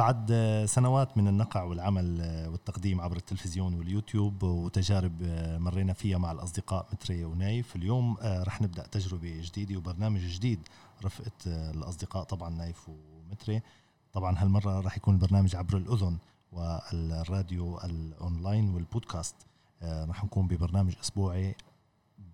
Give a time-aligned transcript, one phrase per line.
[0.00, 0.32] بعد
[0.68, 5.22] سنوات من النقع والعمل والتقديم عبر التلفزيون واليوتيوب وتجارب
[5.60, 10.60] مرينا فيها مع الأصدقاء متري ونايف اليوم رح نبدأ تجربة جديدة وبرنامج جديد
[11.04, 13.62] رفقة الأصدقاء طبعا نايف ومتري.
[14.12, 16.18] طبعا هالمرة رح يكون البرنامج عبر الأذن
[16.52, 19.34] والراديو الأونلاين والبودكاست.
[19.82, 21.54] رح نكون ببرنامج أسبوعي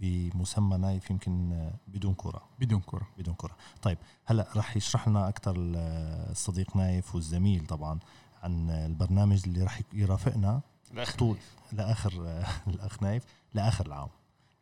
[0.01, 5.55] بمسمى نايف يمكن بدون كرة بدون كرة بدون كرة طيب هلا راح يشرح لنا أكثر
[5.57, 7.99] الصديق نايف والزميل طبعا
[8.43, 10.61] عن البرنامج اللي راح يرافقنا.
[11.19, 11.37] طول
[11.73, 12.13] لاخر
[12.67, 14.09] الأخ نايف لآخر العام.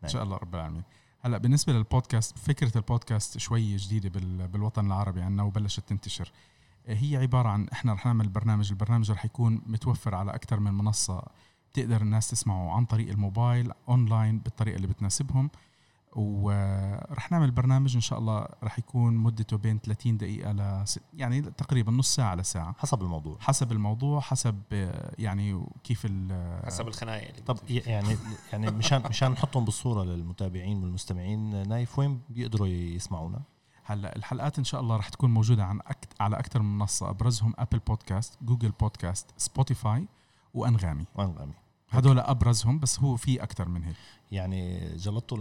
[0.05, 0.82] إن شاء الله رب العالمين.
[1.20, 4.08] هلا بالنسبة للبودكاست فكرة البودكاست شوي جديدة
[4.46, 6.32] بالوطن العربي عنا وبلشت تنتشر.
[6.86, 11.22] هي عبارة عن إحنا رح نعمل برنامج البرنامج رح يكون متوفر على أكثر من منصة
[11.74, 15.51] بتقدر الناس تسمعه عن طريق الموبايل اونلاين بالطريقة اللي بتناسبهم.
[16.16, 21.92] ورح نعمل برنامج إن شاء الله رح يكون مدته بين 30 دقيقة ل يعني تقريبا
[21.92, 22.74] نص ساعة لساعة.
[22.78, 23.37] حسب الموضوع.
[23.41, 24.62] حسب الموضوع حسب
[25.19, 26.06] يعني كيف
[26.64, 28.16] حسب الخناقة طب يعني
[28.53, 33.42] يعني مشان مشان نحطهم بالصورة للمتابعين والمستمعين نايف وين بيقدروا يسمعونا؟
[33.84, 37.55] هلأ الحلقات إن شاء الله رح تكون موجودة عن أكت على أكثر من منصة أبرزهم
[37.58, 40.06] Apple Podcast Google Podcast Spotify
[40.55, 41.05] وأنغامي.
[41.14, 41.63] وأنغامي.
[41.98, 43.97] هدول أبرزهم بس هو في أكثر من هيك.
[44.33, 45.39] يعني جلطوا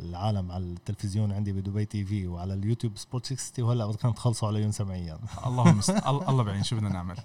[0.00, 5.18] العالم على التلفزيون عندي بدبي TV وعلى اليوتيوب Sport 360 وهلأ بدكم تخلصوا عليهم سمعيا
[5.46, 5.80] اللهم
[6.28, 7.16] الله بعين شو بدنا نعمل؟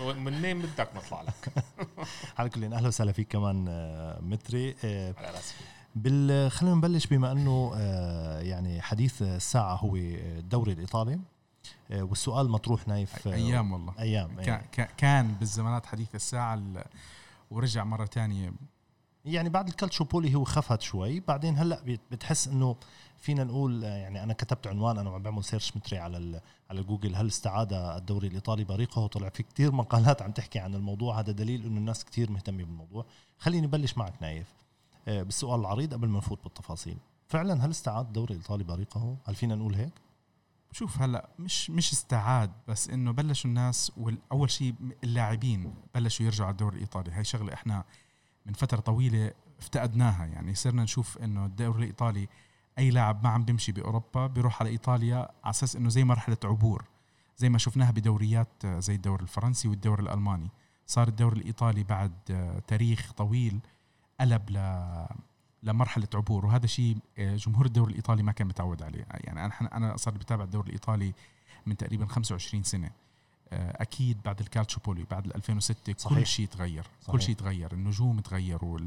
[0.00, 1.52] من مين بدك نطلع لك.
[2.38, 4.74] على كل أهلا وسهلا فيك كمان آه، متري.
[4.84, 5.54] آه، على راسي.
[5.96, 11.18] بال خلينا نبلش بما أنه آه، يعني حديث الساعة هو الدوري الإيطالي.
[11.90, 13.94] والسؤال مطروح نايف أيام والله.
[13.98, 14.62] أيام
[14.96, 16.54] كان بالزمانات حديث الساعة
[17.50, 18.52] ورجع مرة تانية.
[19.24, 21.20] يعني بعد الكالتشوبولي هو خفت شوي.
[21.20, 22.76] بعدين هلأ بتحس إنه
[23.16, 27.14] فينا نقول يعني أنا كتبت عنوان أنا عم بعمل search متري على على جوجل.
[27.14, 31.20] هل استعاد الدوري الإيطالي بريقه وطلع في كتير مقالات عم تحكي عن الموضوع.
[31.20, 33.04] هذا دليل إنه الناس كتير مهتمة بالموضوع.
[33.38, 34.46] خليني بلش معك نايف.
[35.08, 36.96] آه، بالسؤال العريض قبل ما نفوت بالتفاصيل.
[37.28, 40.03] فعلا هل استعاد الدوري الإيطالي بريقه هل فينا نقول هيك؟
[40.74, 44.74] شوف هلا مش مش استعاد بس إنه بلشوا الناس واول شيء
[45.04, 47.10] اللاعبين بلشوا يرجعوا على الدوري الإيطالي.
[47.12, 47.84] هاي شغلة إحنا
[48.46, 50.26] من فترة طويلة افتقدناها.
[50.26, 52.28] يعني صرنا نشوف إنه الدوري الإيطالي
[52.78, 56.84] أي لاعب ما عم بيمشي بأوروبا بيروح على إيطاليا على أساس إنه زي مرحلة عبور
[57.36, 60.50] زي ما شفناها بدوريات زي الدوري الفرنسي والدوري الألماني.
[60.86, 62.12] صار الدوري الإيطالي بعد
[62.66, 63.60] تاريخ طويل
[64.20, 64.56] قلب ل
[65.64, 69.96] لمرحلة عبور وهذا شيء آه، جمهور الدوري الإيطالي ما كان متعود عليه يعني أنا أنا
[69.96, 71.12] صار بتابع الدوري الإيطالي
[71.66, 72.90] من تقريبا 25 سنة
[73.52, 76.18] آه، أكيد بعد الكالتشوبولي بعد 2006 صحيح.
[76.18, 77.12] كل شيء تغير صحيح.
[77.12, 78.80] كل شيء تغير النجوم تغيروا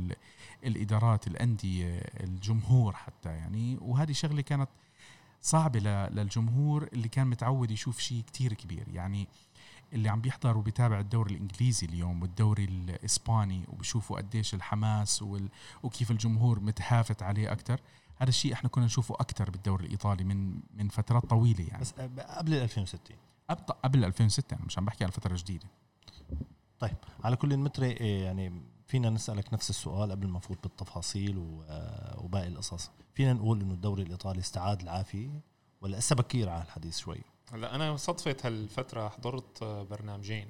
[0.66, 4.70] الإدارات الأندية الجمهور حتى يعني وهذه شغلة كانت
[5.42, 9.28] صعبة للجمهور اللي كان متعود يشوف شيء كتير كبير يعني
[9.94, 15.50] اللي عم بيحضر وبيتابع الدوري الإنجليزي اليوم والدوري الإسباني وبشوفوا قديش الحماس وال...
[15.84, 17.82] وكيف الجمهور متهافت عليه أكثر
[18.18, 21.82] هذا الشيء إحنا كنا نشوفه أكثر بالدوري الإيطالي من من فترات طويلة يعني.
[21.82, 23.16] بس قبل 2006
[23.84, 25.68] قبل 2006 أنا مش عم بحكي على فترة جديدة.
[26.80, 31.36] طيب على كل المتر إيه، يعني فينا نسألك نفس السؤال قبل ما نفوت بالتفاصيل
[32.18, 32.92] وباقي القصص.
[33.14, 35.42] فينا نقول إنه الدوري الإيطالي استعاد العافية
[35.82, 37.22] ولا لسه بكير على الحديث شوي؟
[37.52, 40.50] هلا أنا صدفة هالفترة حضرت برنامجين.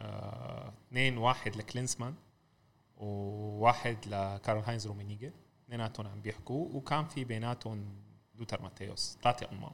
[0.00, 2.14] آه، اثنين واحد لكلينسمان
[2.96, 5.32] وواحد لكارل هاينز رومينيجا
[5.64, 8.02] اثنيناتهم عم بيحكوا وكان في بيناتهم
[8.34, 9.72] لوتر ماتيوس ثلاثة امام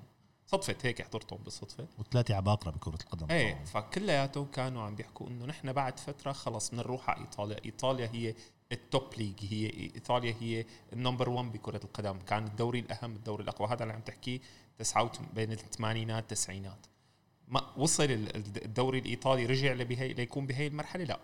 [0.50, 1.86] صدفة هيك حضرتهم بالصدفة.
[1.98, 3.26] وثلاثة عباقرة بكرة القدم.
[3.30, 8.34] إيه فكلياتهم كانوا عم بيحكوا إنه نحن بعد فترة خلص بنروح على إيطاليا، إيطاليا هي
[8.72, 13.42] ال top league هي إيطاليا هي ال number 1 بكرة القدم، كان الدوري الأهم الدوري
[13.42, 14.40] الأقوى، هذا اللي عم تحكيه
[14.78, 16.86] تسعة بين الثمانينات التسعينات
[17.48, 21.20] ما وصل الدوري الإيطالي رجع لبهي ليكون بهي المرحلة؟ لا.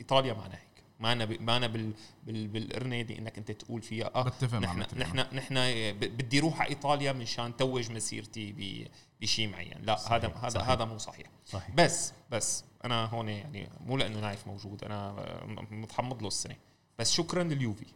[0.00, 0.73] إيطاليا معنا هيك
[1.04, 1.92] ما أنا ما أنا بال
[2.26, 5.54] بال بالارنادي إنك أنت تقول فيها آه بتفق نحن نحن نحن
[5.98, 8.88] بدي أروح على إيطاليا مشان توج مسيرتي
[9.20, 9.78] بشيء معين.
[9.82, 10.68] لا صحيح هذا هذا صحيح.
[10.70, 11.26] هذا مو صحيح.
[11.46, 11.74] صحيح.
[11.74, 15.16] بس بس أنا هون يعني مو لأنه نايف موجود أنا
[15.70, 16.56] متحمض له السنة.
[16.98, 17.86] بس شكرا لليوفي.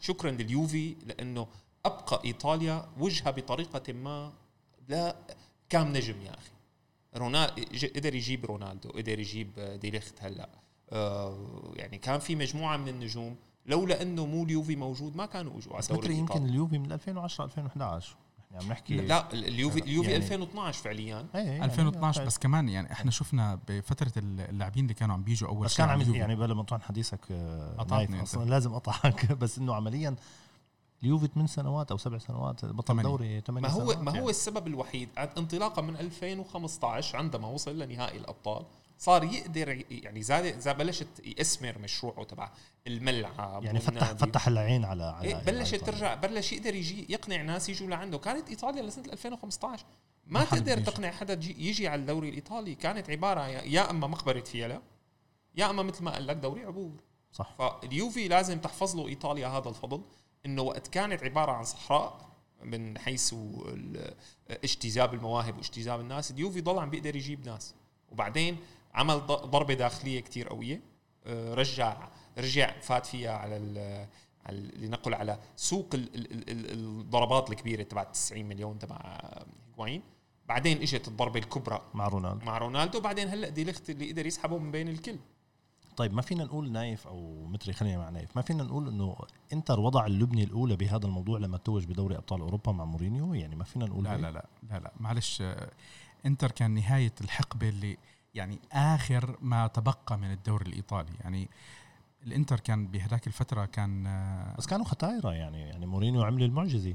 [0.00, 1.46] شكرا لليوفي لأنه
[1.84, 4.32] أبقى إيطاليا وجهها بطريقة ما
[4.88, 5.16] لا
[5.68, 6.52] كام نجم يا أخي.
[7.16, 7.62] رونالدو
[7.96, 10.48] قدر يجيب رونالدو قدر يجيب ديليخت هلأ.
[11.76, 13.36] يعني كان في مجموعة من النجوم
[13.66, 15.76] لولا إنه مو اليوفي موجود ما كانوا أجوا.
[15.76, 18.16] على الدوري يمكن اليوفي من 2010 2011
[18.52, 21.26] يعني عم نحكي لا اليوفي اليوفي يعني 2012 فعليا.
[21.34, 25.48] إيه يعني 2012 يعني بس كمان يعني إحنا شفنا بفترة اللاعبين اللي كانوا عم بيجوا
[25.48, 28.50] أول بس كان عم يعني بلا ما حديثك آه، أصلا.
[28.50, 30.16] لازم اقطعك بس إنه عمليا
[31.02, 34.04] اليوفي ثمان سنوات أو سبع سنوات بطل دوري ثمان سنوات ما هو يعني.
[34.04, 35.08] ما هو السبب الوحيد؟
[35.38, 38.64] انطلاقا من 2015 عندما وصل لنهائي الأبطال
[39.02, 42.50] صار يقدر يعني زاد زاد بلشت يأسمر مشروعه تبع
[42.86, 47.68] الملعب يعني فتح فتح العين على على إيه بلشت ترجع بلش يقدر يجي يقنع ناس
[47.68, 48.18] يجوا لعنده.
[48.18, 49.84] كانت إيطاليا لسنة 2015
[50.26, 52.74] ما تقدر تقنع حدا يجي على الدوري الإيطالي.
[52.74, 54.82] كانت عبارة يا إما مقبره فيلا
[55.54, 56.92] يا إما مثل ما قال لك دوري عبور.
[57.32, 57.54] صح.
[57.58, 60.02] فاليوفي لازم تحفظ له إيطاليا هذا الفضل
[60.46, 62.28] إنه وقت كانت عبارة عن صحراء
[62.62, 63.34] من حيث
[64.50, 67.74] اجتذاب المواهب واجتذاب الناس اليوفي ضل عم بيقدر يجيب ناس.
[68.10, 68.56] وبعدين
[68.94, 70.80] عمل ضربة داخلية كتير قوية.
[71.26, 72.08] آه، رجع
[72.38, 74.08] رجع فات فيها على
[74.76, 79.20] لنقل على سوق الضربات الكبيرة تبع 90 مليون تبع
[79.68, 80.02] هيغوايين
[80.48, 82.46] بعدين إجت الضربة الكبرى مع رونالدو.
[82.46, 83.00] مع رونالدو.
[83.00, 85.16] بعدين هلأ ديليخت اللي قدر يسحبه من بين الكل.
[85.96, 88.36] طيب ما فينا نقول نايف أو متري خلينا مع نايف.
[88.36, 89.16] ما فينا نقول إنه
[89.52, 93.64] إنتر وضع اللبنة الأولى بهذا الموضوع لما توج بدوري أبطال أوروبا مع مورينيو؟ يعني ما
[93.64, 94.92] فينا نقول لا لا لا لا لا.
[95.00, 95.42] معلش
[96.26, 97.96] إنتر كان نهاية الحقبة اللي
[98.34, 101.12] يعني آخر ما تبقى من الدوري الإيطالي.
[101.20, 101.48] يعني
[102.26, 104.04] الإنتر كان بهذاك الفترة كان
[104.58, 106.94] بس كانوا ختايره يعني يعني مورينيو عمل المعجزة.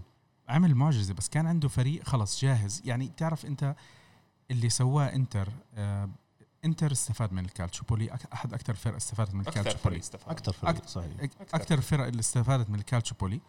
[0.50, 2.82] عمل معجزه بس كان عنده فريق خلص جاهز.
[2.86, 3.76] يعني تعرف أنت
[4.52, 6.10] اللي سواه إنتر آه،
[6.66, 8.14] إنتر استفاد من الكالتشوبولي.
[8.34, 9.98] أحد أكثر الفرق استفادت من الكالتشوبولي.
[10.28, 11.12] أكثر فريق صحيح.
[11.54, 13.42] أكثر الفرق اللي استفادت من الكالتشوبولي.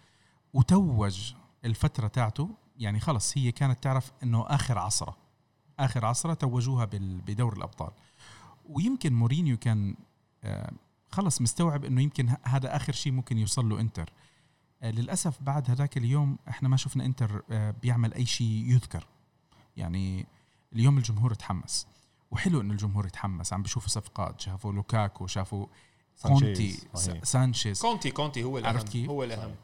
[0.54, 1.32] وتوج
[1.64, 5.16] الفترة تاعته يعني خلص هي كانت تعرف إنه آخر عصرة.
[5.78, 6.88] آخر عصرة توجوها
[7.26, 7.90] بدور الأبطال.
[8.68, 9.94] ويمكن مورينيو كان
[10.44, 10.72] آه،
[11.10, 14.12] خلص مستوعب إنه يمكن هذا آخر شيء ممكن يوصل له إنتر.
[14.82, 19.06] آه، للأسف بعد هذاك اليوم إحنا ما شفنا إنتر آه، بيعمل أي شيء يذكر.
[19.76, 20.26] يعني
[20.72, 21.86] اليوم الجمهور تحمس.
[22.30, 23.52] وحلو انه الجمهور يتحمس.
[23.52, 24.40] عم بيشوفوا صفقات.
[24.40, 25.66] شافوا لوكاكو شافوا
[26.22, 26.78] كونتي
[27.22, 27.80] سانشيز.
[27.82, 29.54] كونتي كونتي هو الأهم كيف؟ هو الأهم.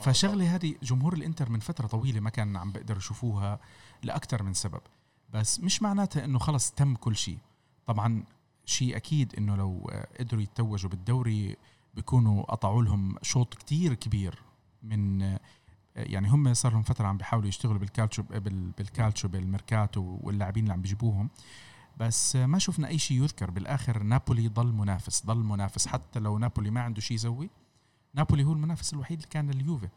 [0.00, 3.60] فشغلة هذه جمهور الإنتر من فترة طويلة ما كان عم بيقدروا يشوفوها
[4.02, 4.80] لأكثر من سبب.
[5.32, 7.38] بس مش معناتها إنه خلص تم كل شيء.
[7.86, 8.24] طبعا
[8.64, 9.90] شيء أكيد إنه لو
[10.20, 11.56] قدروا يتوجوا بالدوري
[11.94, 14.42] بيكونوا قطعوا لهم شوط كتير كبير
[14.82, 15.20] من
[15.96, 18.22] يعني هم صار لهم فترة عم بيحاولوا يشتغلوا بالكالتشو
[18.78, 21.30] بالكالتشو بالميركاتو واللاعبين اللي عم بيجيبوهم.
[21.96, 23.50] بس ما شفنا أي شيء يذكر.
[23.50, 25.86] بالآخر نابولي ضل منافس ضل منافس.
[25.86, 27.50] حتى لو نابولي ما عنده شيء يسوي
[28.14, 29.88] نابولي هو المنافس الوحيد اللي كان لليوفي.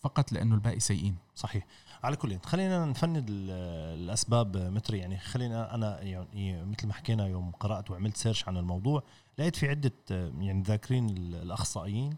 [0.00, 1.16] فقط لأنه الباقي سيئين.
[1.34, 1.66] صحيح.
[2.02, 7.90] على كل خلينا نفند الأسباب متري يعني خلينا أنا يعني مثل ما حكينا يوم قرأت
[7.90, 9.02] وعملت search عن الموضوع
[9.38, 12.16] لقيت في عدة يعني ذاكرين الأخصائيين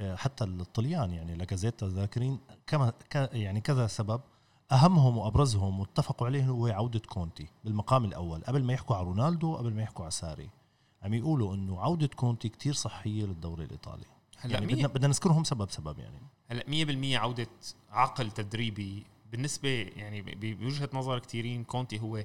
[0.00, 4.20] حتى الطليان يعني لاكازيتا ذاكرين كما يعني كذا سبب.
[4.72, 8.44] أهمهم وأبرزهم واتفقوا عليه هو عودة كونتي بالمقام الأول.
[8.44, 10.50] قبل ما يحكوا على رونالدو قبل ما يحكوا على ساري
[11.02, 14.04] عم يقولوا إنه عودة كونتي كتير صحية للدوري الإيطالي.
[14.38, 16.18] هلا يعني بدنا بدنا نذكرهم سبب سبب يعني.
[16.50, 17.48] هلا 100% عودة
[17.90, 19.06] عقل تدريبي.
[19.32, 22.24] بالنسبة يعني بوجهة نظر كثيرين كونتي هو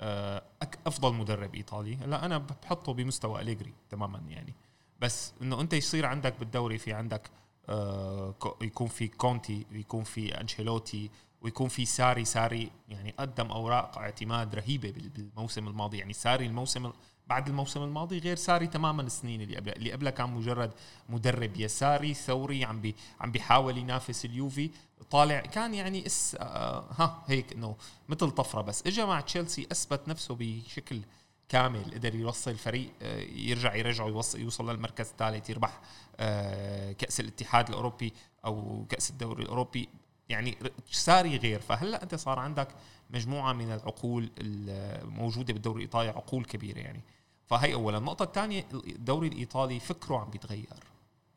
[0.00, 0.42] آه،
[0.86, 1.96] أفضل مدرب إيطالي.
[1.96, 4.54] هلا أنا بحطه بمستوى أليجري تماما يعني.
[5.00, 7.30] بس إنه أنت يصير عندك بالدوري في عندك
[7.68, 11.10] آه، يكون في كونتي ويكون في أنشيلوتي
[11.42, 12.24] ويكون في ساري.
[12.24, 15.98] ساري يعني قدم أوراق اعتماد رهيبة بالموسم الماضي.
[15.98, 16.92] يعني ساري الموسم
[17.28, 19.76] بعد الموسم الماضي غير ساري تماما السنين اللي قبلها.
[19.76, 20.72] اللي قبلها كان مجرد
[21.08, 24.70] مدرب يساري ثوري عم بي عم بيحاول ينافس اليوفي.
[25.10, 27.76] طالع كان يعني اس آه ها هيك إنه
[28.08, 28.86] مثل طفرة بس.
[28.86, 31.00] اجى مع تشيلسي أثبت نفسه بشكل
[31.48, 35.80] كامل قدر يوصل الفريق آه يرجع يرجعه يوصل يوصل للمركز الثالث يربح
[36.16, 38.12] آه كأس الاتحاد الأوروبي
[38.44, 39.88] أو كأس الدوري الأوروبي.
[40.28, 40.58] يعني
[40.90, 41.60] ساري غير.
[41.60, 42.68] فهلأ أنت صار عندك
[43.10, 47.00] مجموعة من العقول الموجوده بالدوري الإيطالي عقول كبيرة يعني.
[47.48, 47.98] فهي اولا.
[47.98, 50.84] النقطة الثانية الدوري الإيطالي فكره عم بيتغير.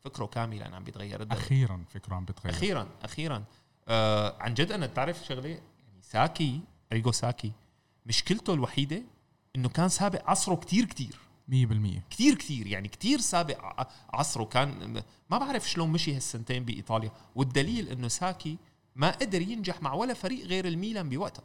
[0.04, 1.22] فكره كاملا عم بيتغير.
[1.22, 1.40] الدوري.
[1.40, 2.54] أخيرا فكره عم بيتغير.
[2.54, 3.44] أخيرا أخيرا.
[3.88, 6.60] آه عن جد أنا بتعرف شغلة؟ يعني ساكي
[6.92, 7.52] أريجو ساكي
[8.06, 9.02] مشكلته الوحيدة
[9.56, 11.16] إنه كان سابق عصره كتير كتير.
[11.48, 11.52] 100%
[12.10, 17.12] كثير كثير يعني كثير سابق عصره كان ما بعرف شلون مشي هالسنتين بإيطاليا.
[17.34, 18.58] والدليل إنه ساكي
[18.96, 21.44] ما قدر ينجح مع ولا فريق غير الميلان بوقتها.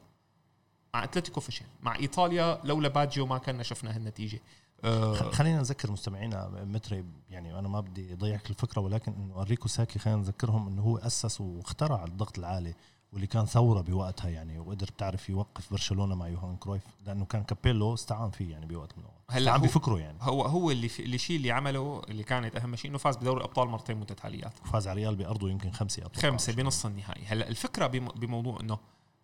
[0.93, 1.65] مع أتلتيكو فشل.
[1.81, 4.39] مع إيطاليا لولا باجيو ما كنا شفنا هالنتيجة.
[4.83, 9.99] أه خلينا نذكر مستمعينا متري يعني أنا ما بدي أضيعك الفكرة ولكن إنه أريجو ساكي
[9.99, 12.73] خلينا نذكرهم إنه هو أسس واخترع الضغط العالي
[13.13, 16.83] واللي كان ثورة بوقتها يعني وقدر بتعرف يوقف برشلونة مع يوهان كرويف.
[17.05, 19.23] لأنه كان كابيلو استعان فيه يعني بوقت من الأوقات.
[19.29, 20.17] هلأ عم بفكره يعني.
[20.21, 23.67] هو هو اللي اللي الشيء اللي عمله اللي كانت أهم شيء إنه فاز بدوري الأبطال
[23.67, 24.53] مرتين متتاليات.
[24.65, 26.21] وفاز على ريال بأرضه يمكن خمسة أبطال.
[26.21, 27.25] خمسة بنص النهائي.
[27.25, 28.77] هلأ الفكرة بموضوع إنه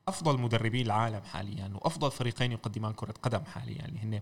[0.07, 4.21] أفضل مدربين العالم حاليا وأفضل فريقين يقدمان كرة قدم حاليا اللي هن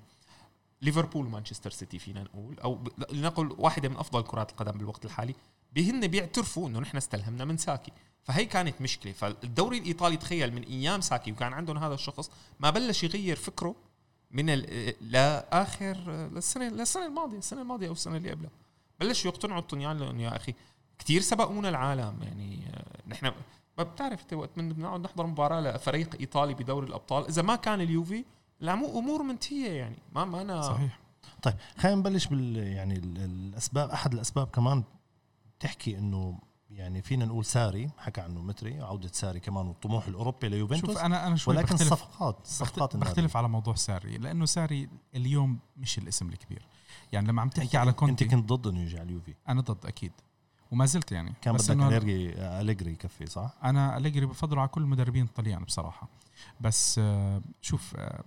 [0.81, 5.35] ليفربول ومانشستر سيتي فينا نقول أو لنقل واحدة من أفضل كرات القدم بالوقت الحالي.
[5.73, 7.91] بهن بيعترفوا إنه نحن استلهمنا من ساكي.
[8.23, 9.11] فهي كانت مشكلة.
[9.13, 13.75] فالدوري الإيطالي تخيل من أيام ساكي وكان عندهم هذا الشخص ما بلش يغير فكره
[14.31, 14.45] من
[15.01, 15.97] لاخر
[16.33, 18.51] للسنة للسنة الماضية السنة الماضية أو السنة اللي قبلها.
[18.99, 20.53] بلشوا يقتنعوا الطنيان لأنه يا أخي
[20.99, 23.31] كثير سبقونا العالم يعني آه، نحن
[23.77, 27.27] ما بتعرف انت وقت بنقعد نحضر مباراة لفريق إيطالي بدوري الأبطال.
[27.27, 28.25] إذا ما كان اليوفي
[28.61, 29.97] الأمور منتهية يعني.
[30.15, 30.99] ما ما أنا صحيح.
[31.41, 34.83] طيب خلينا نبلش بال يعني الاسباب أحد الأسباب كمان
[35.59, 40.89] تحكي إنه يعني فينا نقول ساري حكى عنه متري عودة ساري كمان والطموح الأوروبي ليوفنتوس.
[40.89, 45.59] شوف أنا أنا شوي ولكن بختلف الصفقات الصفقات بختلف على موضوع ساري لأنه ساري اليوم
[45.77, 46.67] مش الاسم الكبير.
[47.11, 49.35] يعني لما عم تحكي على كونتي انت كنت ضد إنه يجي على اليوفي.
[49.47, 50.11] أنا ضد أكيد.
[50.71, 51.33] وما زلت يعني.
[51.41, 56.07] كان بدك اليجري أليجري يكفي صح؟ أنا أليجري بفضله على كل المدربين الطليان بصراحة.
[56.61, 58.23] بس آه، شوف آه،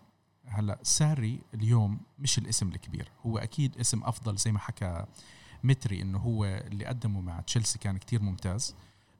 [0.46, 3.10] هلأ ساري اليوم مش الاسم الكبير.
[3.26, 5.04] هو أكيد اسم أفضل زي ما حكى
[5.64, 8.74] متري إنه هو اللي قدمه مع تشيلسي كان كتير ممتاز.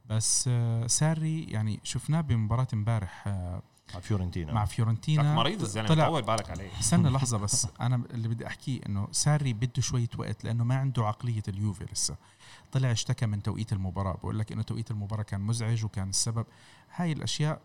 [0.06, 3.28] بس آه، ساري يعني شفناه بمباراة امبارح
[3.94, 4.52] مع فيورنتينا.
[4.52, 5.34] مع فيورنتينا.
[5.34, 6.80] مريض الزلمة طلع طول بالك عليه.
[6.80, 7.66] استنى لحظة بس.
[7.80, 12.16] أنا اللي بدي أحكيه إنه ساري بده شوية وقت لأنه ما عنده عقلية اليوفي لسه.
[12.74, 14.12] طلع اشتكى من توقيت المباراة.
[14.12, 16.46] بقول لك إنه توقيت المباراة كان مزعج وكان السبب.
[16.94, 17.60] هاي الأشياء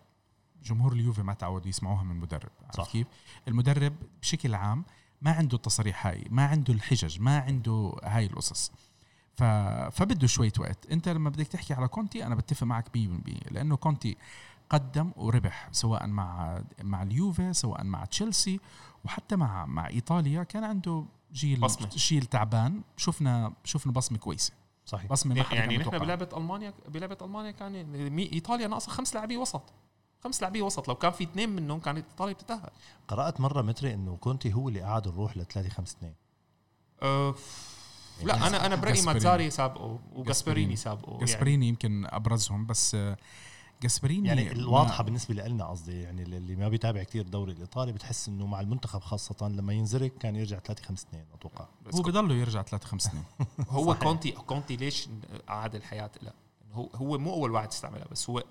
[0.63, 3.07] جمهور اليوفي ما تعود يسمعوها من مدرب عرفت كيف؟
[3.47, 4.85] المدرب بشكل عام
[5.21, 8.71] ما عنده التصاريح هاي ما عنده الحجج ما عنده هاي القصص.
[9.35, 9.43] ف...
[9.91, 10.85] فبده شوية وقت.
[10.91, 14.17] أنت لما بدك تحكي على كونتي أنا بتفق معك 100% لأنه كونتي
[14.69, 18.59] قدم وربح سواء مع مع اليوفي سواء مع تشيلسي
[19.05, 21.89] وحتى مع مع إيطاليا كان عنده جيل بصمة.
[21.89, 22.81] جيل تعبان.
[22.97, 24.58] شفنا شفنا بصمة كويسة.
[24.89, 25.11] صحيح.
[25.11, 29.61] بصمه ما يعني نحن بلعبة ألمانيا بلعبة ألمانيا كان إيطاليا ناقصة خمس لاعبين وسط.
[30.23, 30.87] خمس لاعبين وسط.
[30.87, 32.69] لو كان في اثنين منهم كانت إيطاليا بتتأهل.
[33.07, 36.13] قرأت مرة متري إنه كونتي هو اللي قعد الروح ل 3 5 2
[37.01, 37.35] أه
[38.23, 41.67] لا أنا أنا برأيي ماتزاري سابقه وجاسبريني سابقه جاسبريني يعني.
[41.67, 42.97] يمكن أبرزهم بس
[43.81, 48.45] جاسبريني يعني الواضحة بالنسبة لنا قصدي يعني اللي ما بيتابع كثير الدوري الإيطالي بتحس إنه
[48.45, 51.65] مع المنتخب خاصة لما ينزرق كان يرجع 3 5 2 أتوقع.
[51.95, 53.23] هو بضله يرجع 3 5 2
[53.69, 55.09] هو كونتي كونتي ليش
[55.47, 56.33] قعد الحياة؟ لا.
[56.73, 58.43] هو هو مو أول واحد استعملها بس هو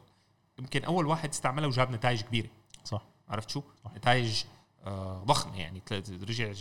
[0.58, 2.48] يمكن أول واحد استعملها وجاب نتائج كبيرة.
[2.84, 3.02] صح.
[3.28, 3.94] عرفت شو؟ صح.
[3.94, 4.44] نتائج
[4.86, 5.82] آه ضخمة يعني
[6.28, 6.52] رجع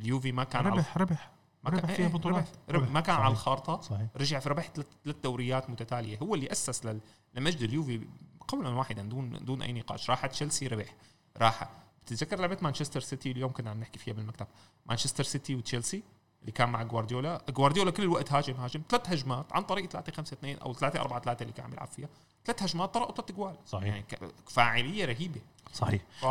[0.00, 1.30] اليوفي ما كان ربح ربح.
[1.70, 2.48] ما ربح فيها إيه، بطولات.
[2.68, 2.90] ربح, ربح.
[2.90, 3.24] ما كان صحيح.
[3.24, 3.80] على الخارطة.
[3.80, 4.06] صحيح.
[4.16, 4.70] رجع في ربح
[5.04, 6.18] ثلاث دوريات متتالية.
[6.18, 6.86] هو اللي أسس
[7.34, 8.06] لمجد اليوفي
[8.48, 10.10] قولا واحدا دون دون أي نقاش.
[10.10, 10.94] راح تشيلسي ربح.
[11.36, 11.70] راح.
[12.06, 14.46] بتتذكر لعبة مانشستر سيتي؟ اليوم كنا عم نحكي فيها بالمكتب.
[14.86, 16.02] مانشستر سيتي وتشيلسي
[16.40, 17.44] اللي كان مع جوارديولا.
[17.48, 18.82] جوارديولا كل الوقت هاجم هاجم.
[18.88, 21.88] ثلاث هجمات عن طريق 3 5 2 أو 3 4 3 اللي كان عم يلعب
[21.88, 22.08] فيها.
[22.44, 23.84] ثلاث هجمات طرقوا ثلاث جوال صحيح.
[23.84, 24.04] يعني
[24.46, 25.40] فاعلية رهيبة.
[25.72, 26.02] صحيح.
[26.20, 26.26] ف...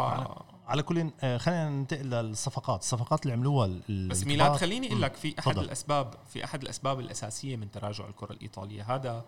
[0.68, 2.82] على كل آه، خلينا ننتقل للصفقات.
[2.82, 5.64] الصفقات اللي عملوها بس ميلاد خليني أقول لك في أحد فضل.
[5.64, 8.96] الأسباب في أحد الأسباب الأساسية من تراجع الكرة الإيطالية.
[8.96, 9.26] هذا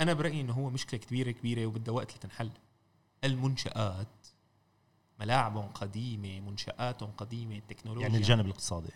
[0.00, 2.50] أنا برأيي إنه هو مشكلة كبيرة كبيرة وبدها وقت لتنحل.
[3.24, 4.06] المنشآت
[5.20, 8.88] ملاعبهم قديمة منشآتهم قديمة التكنولوجيا يعني الجانب الاقتصادي.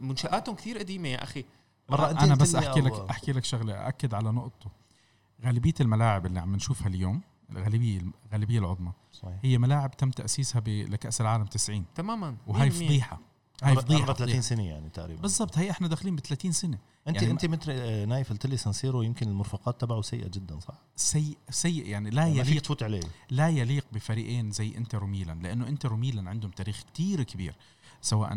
[0.00, 1.44] منشآتهم كثير قديمة يا أخي.
[1.88, 4.70] مرة أنا بس أحكي لك أحكي لك شغلة أكد على نقطته.
[5.44, 8.92] غالبية الملاعب اللي عم نشوفها اليوم الغالبية الغالبية العظمى.
[9.12, 9.38] صحيح.
[9.42, 12.36] هي ملاعب تم تأسيسها لكأس العالم 90 تماما.
[12.46, 13.20] وهي فضيحة.
[13.62, 15.22] هاي فضيحة 30 سنة يعني تقريبا.
[15.22, 15.58] بالضبط.
[15.58, 16.78] هي إحنا داخلين ب 30 سنة.
[17.08, 20.60] انت يعني أنت مثل آه، نايف قلت لي سان سيرو يمكن المرفقات تبعه سيئة جدا
[20.60, 23.00] صح؟ سيء سيء يعني لا يعني يليق تفوت عليه.
[23.30, 27.54] لا يليق بفريقين زي إنتر وميلان لأنه إنتر وميلان عندهم تاريخ كتير كبير
[28.00, 28.30] سواء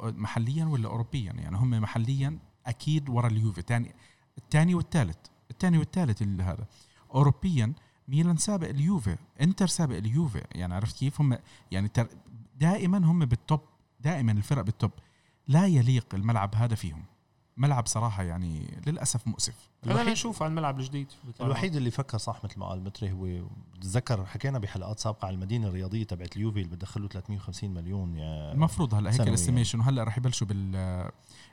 [0.00, 1.32] محليا ولا اوروبيا.
[1.32, 3.62] يعني هم محليا أكيد ورا اليوفي.
[3.62, 3.94] ثاني
[4.38, 5.18] الثاني والثالث
[5.50, 6.66] الثاني والثالث هذا.
[7.14, 7.72] اوروبيا
[8.08, 11.38] ميلان سابق اليوفي انتر سابق اليوفي يعني عرفت كيف؟ هم
[11.70, 11.90] يعني
[12.56, 13.60] دائما هم بال top
[14.00, 14.90] دائما الفرق بال top
[15.48, 17.04] لا يليق الملعب هذا فيهم.
[17.56, 19.70] ملعب صراحة يعني للأسف مؤسف.
[19.84, 21.06] خلينا نشوف على الملعب الجديد.
[21.40, 23.46] الوحيد اللي فكر صح مثل ما قال متري هو
[23.76, 28.94] بتذكر حكينا بحلقات سابقة على المدينة الرياضية تبعت اليوفي اللي بدخلوا 350 مليون يا المفروض
[28.94, 29.90] هلا هيك الاستيميشن يعني.
[29.90, 30.46] وهلا رح يبلشوا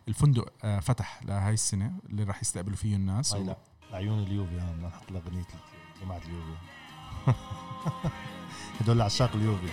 [0.07, 3.33] بالفندق آه، فتح لهي السنة اللي رح يستقبلوا فيه الناس.
[3.33, 3.43] و...
[3.43, 3.57] لا
[3.91, 5.47] عيون اليوفي بدنا نحط لها أغنية
[6.01, 6.55] جماعة اليوفي.
[8.81, 9.67] هدول عشاق اليوفي.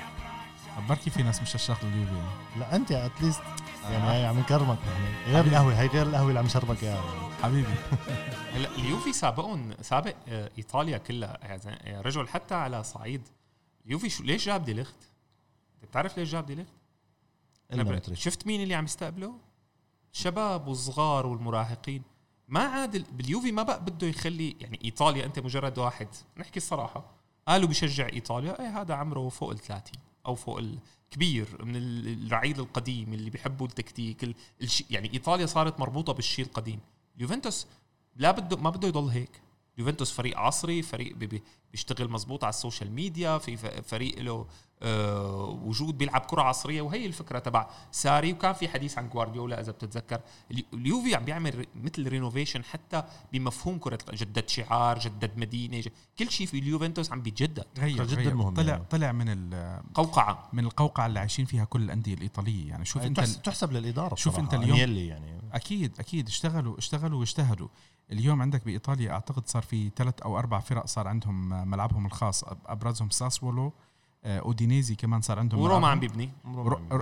[0.88, 2.23] بركي في ناس مش عشاق اليوفي؟
[2.56, 3.42] لا أنت اتليست
[3.82, 5.35] يعني هي عم نكرمك يعني.
[5.35, 7.75] غير القهوة هي غير القهوة اللي عم شربك اياها حبيبي.
[8.54, 11.38] هلا اليوفي سابقهم سابق آه، إيطاليا كلها.
[11.42, 13.28] يعني رجل حتى على صعيد.
[13.87, 14.97] اليوفي شو ليش جاب دي ليخت؟
[15.82, 19.35] بتعرف ليش جاب دي ليخت؟ شفت مين اللي عم يستقبله؟
[20.12, 22.02] الشباب والصغار والمراهقين.
[22.49, 26.09] ما عاد باليوفي ما بقى بده يخلي يعني إيطاليا أنت مجرد واحد.
[26.37, 27.05] نحكي الصراحة.
[27.49, 28.61] قالوا بشجع إيطاليا.
[28.61, 29.93] إيه هذا عمره فوق ال 30
[30.26, 34.37] أو فوق الكبير من الرعيل القديم اللي بيحبوا التكتيك
[34.90, 36.81] يعني إيطاليا صارت مربوطة بالشيء القديم.
[37.19, 37.67] يوفنتوس
[38.17, 39.40] لا بده ما بده يضل هيك.
[39.78, 41.16] يوفنتوس فريق عصري فريق
[41.73, 44.47] بيشتغل مزبوط على ال social media في فريق له
[44.82, 48.32] آه، وجود بيلعب كرة عصرية وهي الفكرة تبع ساري.
[48.32, 50.20] وكان في حديث عن جوارديولا إذا بتتذكر.
[50.75, 55.85] اليوفي عم بيعمل مثل renovation حتى بمفهوم كرة جدد شعار جدد مدينة
[56.18, 57.66] كل شيء في اليوفنتوس عم بيتجدد.
[57.78, 58.85] غير جدا مهم طلع يعني.
[58.90, 62.68] طلع من القوقعه من القوقعة اللي عايشين فيها كل الأندية الإيطالية.
[62.68, 65.40] يعني شوف أنت تحسب للإدارة شوف أنت اليوم يعني.
[65.52, 67.68] أكيد أكيد اشتغلوا اشتغلوا واجتهدوا.
[68.12, 73.10] اليوم عندك بإيطاليا أعتقد صار في ثلاث أو أربع فرق صار عندهم ملعبهم الخاص أبرزهم
[73.10, 73.72] ساسولو
[74.24, 76.30] آه، أودينيزي كمان صار عندهم وروما عم بيبني.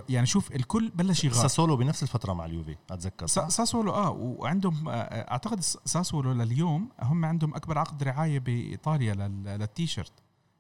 [0.08, 1.42] يعني شوف الكل بلش يغار.
[1.42, 3.26] ساسولو بنفس الفترة مع اليوفي أتذكر.
[3.26, 10.12] ساسولو آه وعندهم آه، آه، أعتقد ساسولو لليوم هم عندهم أكبر عقد رعاية بإيطاليا للتيشيرت.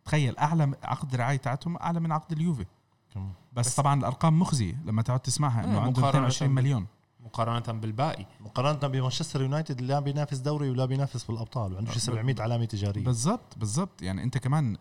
[0.04, 2.66] تخيل أعلى عقد رعاية تاعتهم أعلى من عقد اليوفي.
[3.52, 6.86] بس, بس طبعا الأرقام مخزية لما تقعد تسمعها إنه عنده 22 مليون.
[7.26, 8.26] مقارنة بالباقي.
[8.40, 13.04] مقارنة بمانشستر يونايتد اللي عم بينافس دوري ولا بينافس بالابطال وعنده شي 700 علامه تجارية.
[13.04, 14.02] بالضبط بالضبط.
[14.02, 14.76] يعني أنت كمان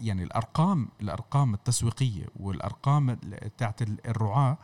[0.00, 3.18] يعني الأرقام الأرقام التسويقية والأرقام
[3.58, 4.58] تاعت الرعاة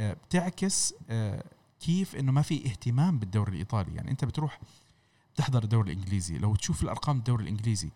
[0.00, 1.44] آه، بتعكس آه،
[1.80, 3.94] كيف إنه ما في اهتمام بالدوري الإيطالي.
[3.94, 4.60] يعني أنت بتروح
[5.36, 6.38] تحضر الدوري الإنجليزي.
[6.38, 7.90] لو تشوف الأرقام الدوري الإنجليزي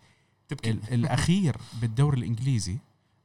[0.47, 0.71] تبكي.
[0.71, 2.77] الأخير بالدوري الإنجليزي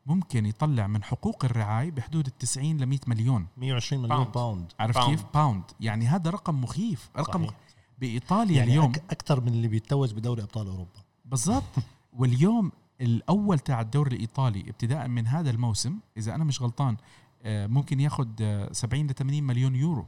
[0.06, 3.46] ممكن يطلع من حقوق الرعاية بحدود ال 90 ل 100 مليون.
[3.56, 4.24] 120 مليون.
[4.24, 5.10] pound, pound.
[5.10, 7.10] كيف؟ pound يعني هذا رقم مخيف.
[7.16, 7.56] رقم صحيح.
[7.98, 8.92] بإيطاليا يعني اليوم.
[9.10, 11.00] أكثر من اللي بيتوج بدوري أبطال أوروبا.
[11.24, 11.62] بالضبط.
[12.18, 16.96] واليوم الأول تاع الدوري الإيطالي ابتداء من هذا الموسم إذا أنا مش غلطان
[17.42, 18.26] آه، ممكن ياخذ
[18.72, 20.06] 70 ل 80 مليون يورو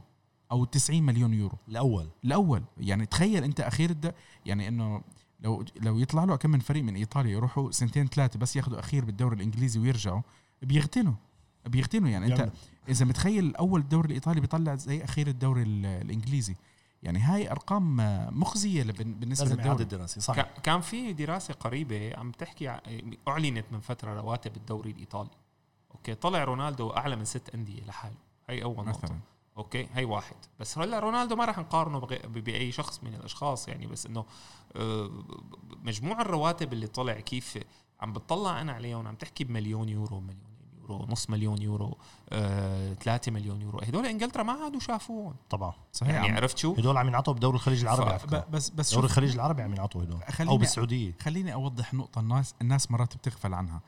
[0.51, 1.57] أو 90 مليون يورو.
[1.67, 2.09] الأول.
[2.23, 2.63] الأول.
[2.77, 3.95] يعني تخيل أنت أخير.
[4.45, 5.01] يعني إنه
[5.39, 9.05] لو لو يطلع له كم من فريق من إيطاليا يروحوا سنتين ثلاثة بس ياخذوا أخير
[9.05, 10.21] بالدوري الإنجليزي ويرجعوا
[10.61, 11.13] بيغتنوا
[11.65, 12.25] بيغتنوا يعني.
[12.25, 12.51] أنت
[12.89, 16.55] إذا متخيل أول الدوري الإيطالي بيطلع زي أخير الدوري الإنجليزي
[17.03, 17.97] يعني هاي أرقام
[18.39, 19.83] مخزية بالنسبة للدوري.
[19.83, 20.41] الدراسي صح.
[20.41, 22.79] كان في دراسة قريبة عم تحكي
[23.27, 25.29] أعلنت من فترة رواتب الدوري الإيطالي.
[25.95, 28.15] okay طلع رونالدو أعلى من ست أندية لحاله.
[28.49, 29.03] هاي أول نقطة.
[29.03, 29.19] مثلا.
[29.57, 30.35] okay؟ هي واحد.
[30.59, 34.25] بس هلا رونالدو ما راح نقارنه بأي شخص من الأشخاص يعني بس إنه
[34.75, 35.11] آه،
[35.83, 37.57] مجموع الرواتب اللي طلع كيف
[38.01, 40.55] عم بتطلع أنا عليهم عم تحكي بمليون يورو مليون
[40.89, 41.97] يورو نص مليون يورو
[42.29, 43.79] آه، 3 مليون يورو.
[43.79, 45.35] هدول إنجلترا ما عادوا شافوهم.
[45.49, 45.73] طبعا.
[45.93, 46.15] صحيح.
[46.15, 48.25] يعني عرفت شو؟ هدول عم ينعطوا بدوري الخليج العربي ف...
[48.49, 50.19] بس بس دوري الخليج العربي عم ينعطوا هدول.
[50.39, 51.13] أو بالسعودية.
[51.21, 53.81] خليني أوضح نقطة الناس الناس مرات بتغفل عنها.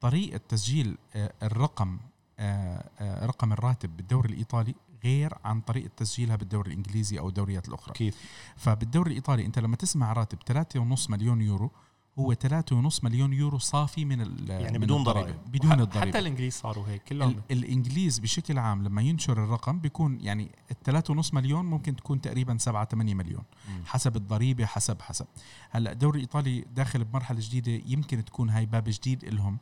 [0.00, 1.98] طريقة تسجيل آه، الرقم
[2.38, 4.74] آه، رقم الراتب بالدوري الإيطالي
[5.06, 7.94] غير عن طريقه تسجيلها بالدوري الإنجليزي أو الدوريات الأخرى.
[7.94, 8.16] كيف
[8.56, 11.70] فبالدوري الإيطالي أنت لما تسمع راتب 3.5 مليون يورو
[12.18, 15.36] هو 3.5 مليون يورو صافي من يعني بدون ضرائب.
[15.46, 17.42] بدون الضريبه حتى الإنجليز صاروا هيك كلهم.
[17.50, 22.84] الإنجليز بشكل عام لما ينشر الرقم بيكون يعني ال 3.5 مليون ممكن تكون تقريبا 7
[22.84, 23.42] 8 مليون.
[23.68, 23.84] م.
[23.84, 25.26] حسب الضريبة حسب حسب.
[25.70, 29.58] هلأ الدوري الإيطالي داخل بمرحلة جديدة يمكن تكون هاي باب جديد لهم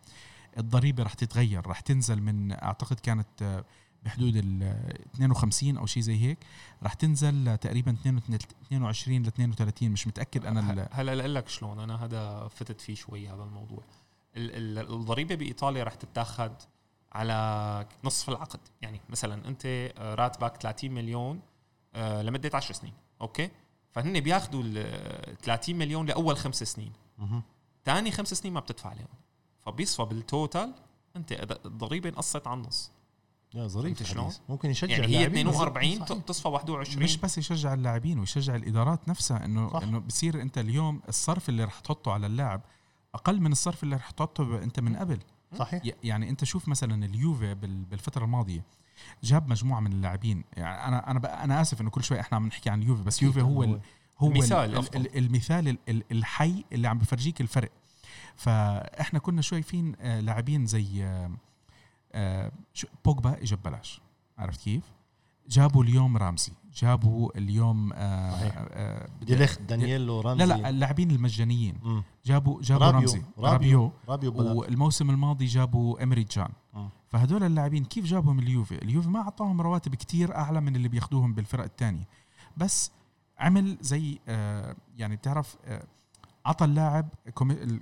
[0.59, 3.65] الضريبة رح تتغير رح تنزل من أعتقد كانت
[4.05, 4.63] بحدود ال
[5.15, 6.39] 52 أو شيء زي هيك
[6.83, 12.49] رح تنزل تقريبا 22 ل 32 مش متأكد أنا هلا لأقول لك شلون أنا هذا
[12.49, 13.83] فتت فيه شوي هذا الموضوع.
[14.37, 16.53] الضريبة بإيطاليا رح تتأخذ
[17.13, 18.61] على نصف العقد.
[18.83, 21.41] يعني مثلا أنت راتبك 30 مليون
[21.95, 23.51] آه، لمدة 10 سنين okay؟
[23.93, 26.93] فهن بياخذوا ال 30 مليون لأول خمس سنين.
[27.85, 29.09] ثاني خمس سنين ما بتدفع عليهم.
[29.61, 30.75] فبيصفى بال total
[31.17, 31.33] أنت
[31.67, 32.91] الضريبة انقصت النص.
[32.91, 32.95] يا
[33.67, 39.09] ظريف شلون؟ ممكن يشجع يعني هي 42 تصفى 21 مش بس يشجع اللاعبين ويشجع الإدارات
[39.09, 42.61] نفسها إنه إنه بصير أنت اليوم الصرف اللي رح تحطه على اللاعب
[43.15, 45.19] أقل من الصرف اللي رح تحطه أنت من قبل.
[45.59, 45.83] صحيح.
[46.05, 48.65] يعني أنت شوف مثلا اليوفي بالفترة الماضية
[49.25, 50.45] جاب مجموعة من اللاعبين.
[50.57, 53.43] يعني أنا أنا أنا آسف إنه كل شوي إحنا عم نحكي عن اليوفي بس يوفي
[53.43, 53.79] هو
[54.19, 57.71] هو المثال المثال الحي اللي عم بفرجيك الفرق.
[58.37, 61.31] فإحنا كنا شايفين آه، لاعبين زي آه
[63.05, 64.01] بوجبا اجى ببلاش.
[64.39, 64.83] عرفت كيف؟
[65.49, 71.75] جابوا اليوم رامزي جابوا اليوم آه آه ديليخت دانييلو رامزي لا لا اللاعبين المجانيين.
[71.83, 72.03] م.
[72.25, 76.49] جابوا جابوا رابيو رامزي رابيو, رابيو, رابيو والموسم الماضي جابوا إمري جان.
[76.75, 76.89] م.
[77.09, 81.65] فهدول اللاعبين كيف جابهم اليوفي؟ اليوفي ما أعطاهم رواتب كتير أعلى من اللي بياخذوهم بالفرق
[81.65, 82.09] الثانية
[82.57, 82.91] بس
[83.39, 85.85] عمل زي آه يعني بتعرف آه
[86.47, 87.09] عطى اللاعب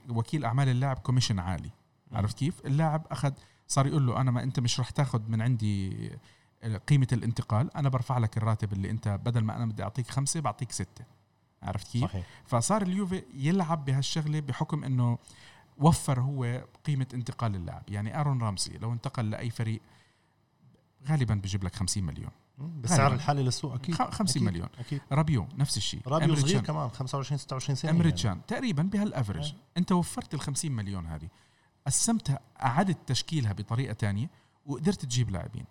[0.09, 1.71] وكيل أعمال اللاعب كوميشن عالي.
[2.13, 3.33] عرفت كيف؟ اللاعب أخذ
[3.73, 6.11] صار يقول له أنا ما أنت مش رح تاخذ من عندي
[6.89, 10.73] قيمة الانتقال أنا برفع لك الراتب اللي أنت بدل ما أنا بدي أعطيك خمسة بعطيك
[10.73, 11.05] ستة
[11.63, 12.27] عرفت كيف؟ صحيح.
[12.45, 15.19] فصار اليوفي يلعب بهالشغلة بحكم إنه
[15.79, 19.81] وفر هو قيمة انتقال اللاعب يعني آرون رامسي لو انتقل لأي فريق
[21.09, 24.43] غالبا بجيب لك 50 مليون بالسعر الحالي للسوق أكيد 50 أكيد.
[24.43, 25.01] مليون أكيد.
[25.13, 28.43] رابيو نفس الشيء رابيو صغير كمان 25 26 سنة إمري تشان يعني.
[28.49, 29.79] تقريبا بهال average أه.
[29.79, 31.29] أنت وفرت ال 50 مليون هذه
[31.87, 34.31] قسمتها اعدت تشكيلها بطريقة تانية
[34.67, 35.65] وقدرت تجيب لاعبين.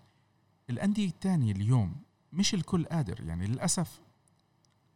[0.70, 1.96] الأندية الثانية اليوم
[2.34, 4.02] مش الكل قادر يعني للأسف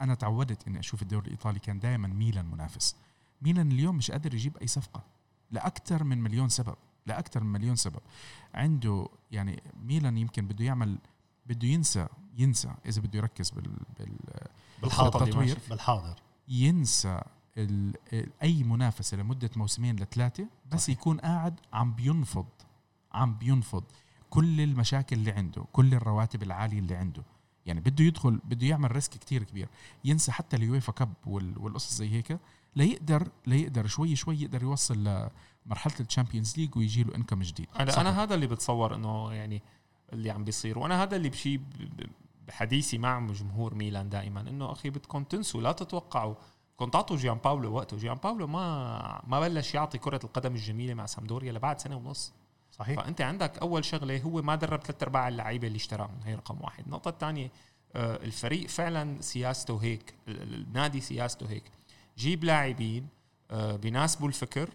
[0.01, 2.95] أنا تعودت إني أشوف الدوري الإيطالي كان دائما ميلان منافس.
[3.41, 5.03] ميلان اليوم مش قادر يجيب أي صفقة
[5.51, 6.75] لأكثر من مليون سبب
[7.05, 8.01] لأكثر من مليون سبب.
[8.53, 10.97] عنده يعني ميلان يمكن بده يعمل
[11.45, 14.17] بده ينسى ينسى إذا بده يركز بال بال
[14.81, 16.15] بالحاضر بالحاضر.
[16.47, 17.21] ينسى
[17.57, 17.95] ال
[18.43, 20.97] أي منافسة لمدة موسمين لثلاثة بس صحيح.
[20.97, 22.47] يكون قاعد عم بينفض
[23.13, 23.83] عم بينفض
[24.29, 27.23] كل المشاكل اللي عنده كل الرواتب العالية اللي عنده.
[27.65, 29.69] يعني بده يدخل بده يعمل ريسك كتير كبير.
[30.05, 32.39] ينسى حتى ال UEFA Cup والقصص زي هيك
[32.75, 35.29] ليقدر ليقدر شوي شوي يقدر يوصل
[35.65, 37.67] لمرحلة ال Champions League ويجي له income جديد.
[37.79, 39.61] أنا أنا هذا اللي بتصور إنه يعني
[40.13, 40.79] اللي عم بيصير.
[40.79, 41.59] وأنا هذا اللي بشي
[42.47, 46.35] بحديثي مع جمهور ميلان دائما إنه أخي بدكم تنسوا لا تتوقعوا.
[46.77, 47.97] كنت تعطوا جيان باولو وقته.
[47.97, 52.33] جيان باولو ما ما بلش يعطي كرة القدم الجميلة مع سامدوريا لبعد سنة ونص.
[52.71, 53.01] صحيح.
[53.01, 56.19] فأنت عندك أول شغلة هو ما درب ثلاث أرباع اللعيبة اللي اشتراهم.
[56.25, 56.83] هي رقم واحد.
[56.85, 57.51] النقطة الثانية
[57.95, 61.63] آه، الفريق فعلا سياسته هيك النادي سياسته هيك.
[62.17, 63.07] جيب لاعبين
[63.51, 64.69] آه، بيناسبوا الفكر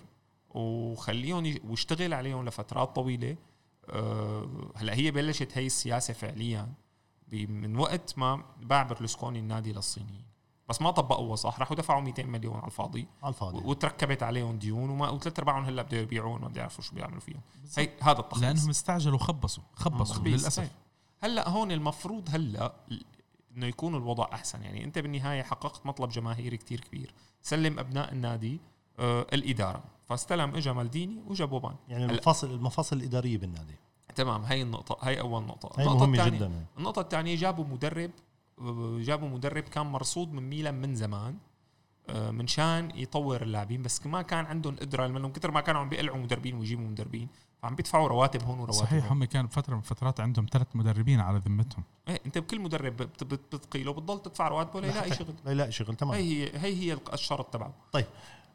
[0.50, 3.36] وخليهم واشتغل عليهم لفترات طويلة.
[3.88, 6.68] آه، هلأ هي بلشت هي السياسة فعليا.
[7.32, 10.29] من وقت ما باع برلسكوني النادي للصينيين.
[10.70, 11.61] بس ما طبقوها صح.
[11.61, 13.06] راحوا دفعوا 200 مليون على الفاضي.
[13.22, 13.59] على الفاضي.
[13.64, 17.40] وتركبت عليهم ديون وما وثلاث أرباعهم هلا بده يبيعون ما بيعرفوا شو بيعملوا فيهم.
[17.76, 20.70] هي هذا التخلص لأنهم استعجلوا خبصوا خبصوا للأسف.
[21.22, 22.72] هلا هون المفروض هلا
[23.56, 24.62] إنه يكون الوضع أحسن.
[24.62, 27.14] يعني أنت بالنهاية حققت مطلب جماهيري كتير كبير.
[27.42, 28.61] سلم أبناء النادي
[28.98, 29.83] آه الإدارة.
[30.06, 31.74] فاستلم اجى مالديني وجا بوبان.
[31.88, 33.74] يعني المفاصل المفاصل الإدارية بالنادي.
[34.14, 34.42] تمام.
[34.42, 35.80] هي النقطه هي أول نقطة.
[35.80, 36.66] هي النقطة مهمة الثانية جدا.
[36.78, 38.11] النقطة الثانية جابوا مدرب
[39.00, 41.36] جابوا مدرب كان مرصود من ميلان من زمان
[42.08, 45.88] آه، من شان يطور اللاعبين بس ما كان عندهم قدرة من كثر ما كانوا عم
[45.88, 47.28] بيقلعوا مدربين ويجيبوا مدربين
[47.62, 51.38] فعم بيدفعوا رواتب هون ورواتب صحيح هم كان فترة من فترات عندهم ثلاث مدربين على
[51.38, 51.84] ذمتهم.
[52.08, 55.34] إيه أنت بكل مدرب بتقيله بتضل تدفع رواتبه ليلاقي شغل.
[55.46, 56.14] ليلاقي شغل تمام.
[56.14, 57.74] هي هي هي الشرط تبعه.
[57.92, 58.06] طيب.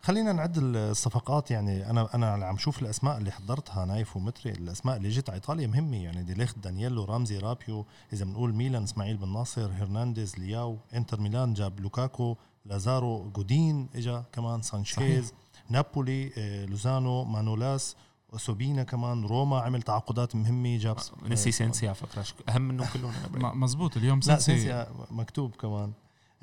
[0.05, 5.09] خلينا نعد الصفقات يعني أنا أنا عم شوف الأسماء اللي حضرتها نايف ومتري الأسماء اللي
[5.09, 9.71] جت على إيطاليا مهمة يعني ديليخت دانييلو رامزي رابيو إذا بنقول ميلان إسماعيل بن ناصر
[9.71, 15.69] هرنانديز لياو إنتر ميلان جاب لوكاكو لازارو جودين إجا كمان سانشيز صحيح.
[15.69, 17.95] نابولي آه، لوزانو مانولاس
[18.33, 23.13] وسوبينا كمان روما عمل تعاقدات مهمة جاب سينسي سينسي على فكرة أهم منهم كلهم
[23.61, 25.93] مزبوط اليوم سينسي مكتوب كمان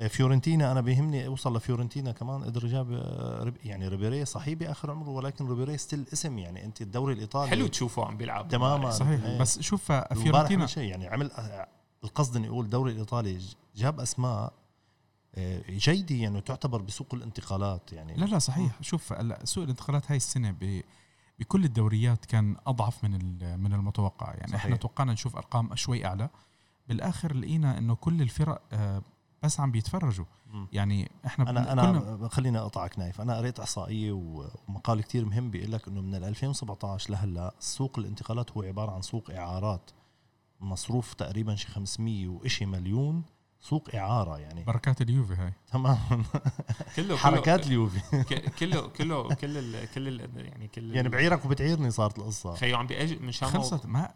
[0.09, 2.43] فيورنتينا أنا بيهمني أوصل لفيورنتينا كمان.
[2.43, 6.39] قدر جاب آه، يعني ريبيري صحيح بآخر عمره ولكن ريبيري still اسم.
[6.39, 8.47] يعني أنت الدوري الإيطالي حلو تشوفه عم بيلعب.
[8.47, 8.91] تماما.
[8.91, 9.23] صحيح.
[9.23, 9.39] إيه.
[9.39, 11.67] بس شوف فيورنتينا شيء يعني عمل آه،
[12.03, 13.39] القصد إني أقول الدوري الإيطالي
[13.75, 14.53] جاب أسماء
[15.35, 17.93] آه، جيدة يعني تعتبر بسوق الانتقالات.
[17.93, 18.71] يعني لا لا صحيح.
[18.81, 20.55] شوف سوق الانتقالات هاي السنة
[21.39, 23.11] بكل الدوريات كان أضعف من
[23.59, 24.33] من المتوقع.
[24.33, 24.65] يعني صحيح.
[24.65, 26.29] إحنا توقعنا نشوف أرقام شوي أعلى.
[26.87, 28.61] بالآخر لقينا إنه كل الفرق
[29.43, 30.25] بس عم بيتفرجوا.
[30.71, 33.21] يعني إحنا أنا أنا خليني أقطعك نايف.
[33.21, 38.61] أنا قريت إحصائية ومقال كتير مهم بيقول لك إنه من 2017 لهلأ سوق الانتقالات هو
[38.61, 39.91] عبارة عن سوق إعارات
[40.61, 43.23] مصروف تقريبا شي 500 وإشي مليون
[43.63, 44.63] سوق إعارة يعني.
[44.63, 45.53] بركات اليوفي هاي.
[45.71, 45.97] تمام.
[46.95, 48.23] كله حركات اليوفي.
[48.59, 52.55] كله كله كل ال كل ال يعني كل يعني بعيرك وبتعيرني صارت القصة.
[52.55, 53.85] خيو عم بيأجل من شان خلصت.
[53.85, 54.11] ما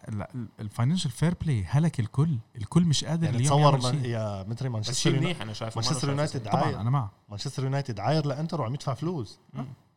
[0.59, 2.37] ال financial fair play هلك الكل.
[2.55, 6.81] الكل مش قادر يعني تصور يا متري مانشستر منيح أنا شايف مانشستر يونايتد عاير.
[6.81, 9.39] أنا مع مانشستر يونايتد عاير لإنتر وعم يدفع فلوس.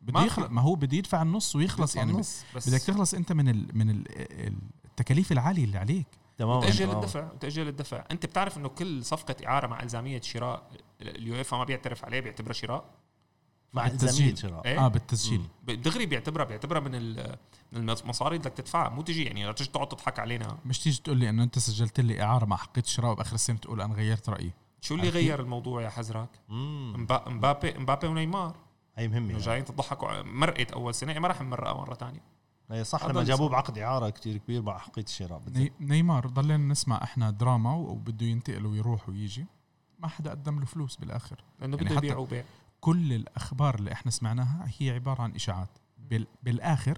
[0.01, 2.21] بده يخلص ما هو بده يدفع النص ويخلص يعني.
[2.55, 4.05] بدك تخلص أنت من ال من ال
[4.85, 6.07] التكاليف العالية اللي عليك.
[6.41, 8.03] تمام تاجل الدفع تاجل الدفع.
[8.11, 12.85] أنت بتعرف إنه كل صفقة إعارة مع إلزامية شراء اليويفا ما بيعترف عليه بيعتبرها شراء؟
[13.73, 14.37] مع التسجيل.
[14.37, 14.65] شراء.
[14.65, 15.41] إيه؟ آه بالتسجيل.
[15.63, 16.95] دغري بيعتبرها بيعتبرها من
[17.73, 18.89] المصاري بدك تدفعها.
[18.89, 20.57] مو تجي يعني لا تجي تقعد تضحك علينا.
[20.65, 23.81] مش تيجي تقول لي إنه أنت سجلت لي إعارة مع حقيه شراء وبآخر السنة تقول
[23.81, 24.51] أنا غيرت رأيي.
[24.81, 28.55] شو اللي غير الموضوع يا حزرك؟ مبابي مبابي ونيمار.
[28.95, 29.43] هي مهمة يعني.
[29.43, 30.21] جايين تضحكوا.
[30.21, 32.23] مرقت أول سنة ما راح نمرقها مرة ثانية
[32.71, 37.03] اي صح لما جابوه بعقد إعارة كتير كبير مع حقيه الشراء ني نيمار ضلينا نسمع
[37.03, 39.45] إحنا دراما وبده ينتقل ويروح ويجي.
[39.99, 41.43] ما حدا قدم له فلوس بالآخر.
[41.59, 42.43] لأنه يعني بده يبيع بيع
[42.81, 45.69] كل الأخبار اللي إحنا سمعناها هي عبارة عن إشاعات.
[46.43, 46.97] بالآخر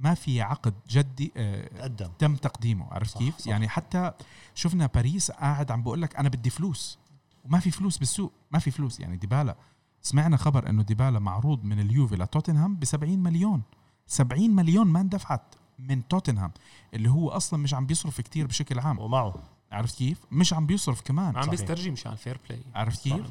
[0.00, 1.86] ما في عقد جدي آه
[2.18, 3.46] تم تقديمه عرفت كيف؟ صح.
[3.48, 4.12] يعني حتى
[4.54, 6.98] شفنا باريس قاعد عم بقول لك أنا بدي فلوس.
[7.44, 9.00] وما في فلوس بالسوق ما في فلوس.
[9.00, 9.56] يعني ديبالا
[10.02, 13.62] سمعنا خبر إنه ديبالا معروض من اليوفي لتوتنهام ب 70 مليون.
[14.06, 16.52] 70 مليون ما اندفعت من توتنهام
[16.94, 18.98] اللي هو أصلا مش عم بيصرف كتير بشكل عام.
[18.98, 19.34] ومعه.
[19.72, 21.36] عرفت كيف؟ مش عم بيصرف كمان.
[21.36, 23.30] عم بيسترجي مشان ال fair play عرفت كيف؟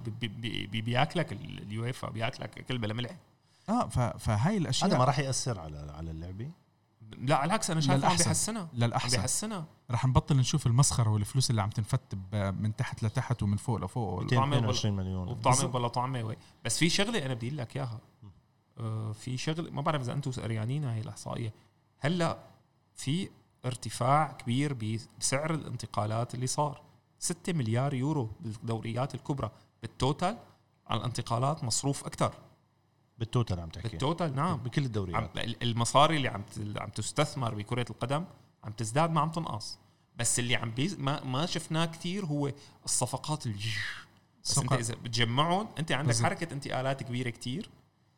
[0.72, 3.18] بياكلك اليويفا بياكلك كل بلا ملح
[3.70, 6.52] آه فهاي الأشياء هذا ما راح يأثر على على اللعبة؟
[7.18, 8.68] لا على العكس أنا شايف عم بيحسنها.
[8.74, 9.18] للأحسن.
[9.18, 9.66] بيحسنها.
[9.92, 14.24] رح نبطل نشوف المسخرة والفلوس اللي عم تنفت من تحت لتحت ومن فوق لفوق.
[14.24, 15.28] 220 مليون.
[15.28, 16.36] وبطعمة بلا طعمة
[16.66, 18.00] بس في شغلة أنا بدي أقول لك إياها.
[19.14, 21.54] في شغله ما بعرف إذا أنتم قريانين هاي الإحصائية.
[22.00, 22.38] هلأ
[22.96, 23.30] في
[23.66, 26.82] ارتفاع كبير بسعر الانتقالات اللي صار.
[27.20, 29.52] 6 مليار يورو بالدوريات الكبرى.
[29.82, 30.38] بال total
[30.88, 32.34] على الانتقالات مصروف أكثر
[33.18, 34.58] بال total عم تحكي؟ بال total نعم.
[34.58, 35.32] بكل الدوريات.
[35.38, 36.44] المصاري اللي عم
[36.78, 38.26] عم تستثمر بكرة القدم
[38.64, 39.80] عم تزداد ما عم تنقص.
[40.16, 42.52] بس اللي عم بيز ما ما شفناه كثير هو
[42.86, 43.78] الصفقات الجي
[44.44, 46.26] بس أنت إذا بتجمعهم أنت عندك بالزبط.
[46.26, 47.70] حركة انتقالات كبيرة كثير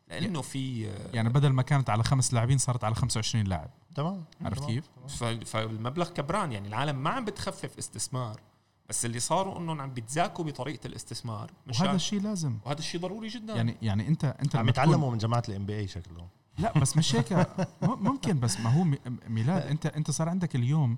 [0.09, 3.69] لأنه في يعني بدل ما كانت على خمس لاعبين صارت على 25 لاعب.
[3.95, 4.23] تمام.
[4.41, 4.85] عرفت كيف؟
[5.45, 8.41] فالمبلغ كبران يعني العالم ما عم بتخفف استثمار
[8.89, 12.57] بس اللي صاروا إنهم عم بيتذاكوا بطريقة الاستثمار وهذا الشيء لازم.
[12.65, 13.55] وهذا الشيء ضروري جدا.
[13.55, 17.47] يعني يعني أنت أنت عم يتعلموا من جماعة ال NBA شكله لا بس مش هيك.
[17.81, 18.83] ممكن بس ما هو
[19.27, 20.97] ميلاد أنت أنت صار عندك اليوم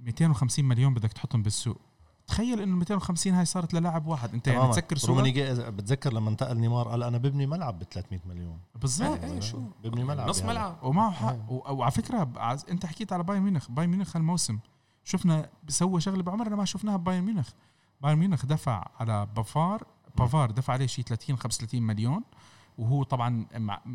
[0.00, 1.80] 250 مليون بدك تحطهم بالسوق.
[2.26, 4.34] تخيل إنه 250 هاي صارت للاعب واحد.
[4.34, 5.22] أنت يعني تسكر صوره
[5.70, 8.58] بتذكر لما انتقل نيمار قال أنا ببني ملعب ب 300 مليون.
[8.74, 9.24] بالضبط.
[9.24, 10.52] إيه شو؟ ببني ملعب نص يعني.
[10.52, 10.76] ملعب.
[10.82, 12.32] ومعه حق وعلى فكرة
[12.70, 13.70] أنت حكيت على بايرن ميونخ.
[13.70, 14.58] بايرن ميونخ هالموسم
[15.04, 17.50] شفنا بسوى شغلة بعمرنا ما شفناها ببايرن ميونخ.
[18.00, 19.86] بايرن ميونخ دفع على بافار.
[20.18, 22.22] بافار دفع عليه شيء 30 35 مليون.
[22.78, 23.46] وهو طبعا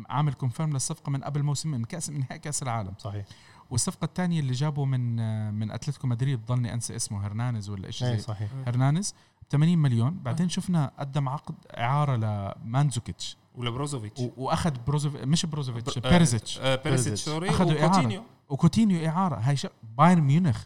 [0.08, 2.94] عامل confirm للصفقة من قبل موسم من كاس من نهائي كأس العالم.
[2.98, 3.24] صحيح.
[3.72, 5.16] والصفقة الثانية اللي جابه من
[5.54, 8.50] من أتلتيكو مدريد ضلني أنسى اسمه هرنانز ولا شيء زي صحيح.
[8.66, 9.14] هرنانز
[9.50, 10.18] 80 مليون.
[10.18, 16.58] بعدين شفنا قدم عقد إعارة لمانزوكيتش ولبروزوفيتش وأخذ بروزوف مش بروزوفيتش بيريزيتش.
[16.58, 17.50] بيريزيتش sorry.
[17.50, 18.24] أخذوا إعارة.
[18.48, 19.08] وكوتينيو.
[19.08, 19.36] إعارة.
[19.36, 19.56] هاي
[19.98, 20.64] بايرن ميونخ.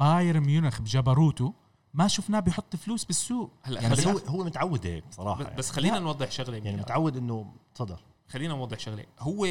[0.00, 1.54] بايرن ميونخ بجبروته
[1.94, 3.50] ما شفناه بيحط فلوس بالسوق.
[3.62, 7.16] هلا يعني بس هو هو متعود هيك صراحة بس, بس خلينا نوضح شغلة يعني متعود
[7.16, 7.96] إنه تفضل
[8.28, 9.04] خلينا نوضح شغلة.
[9.18, 9.44] هو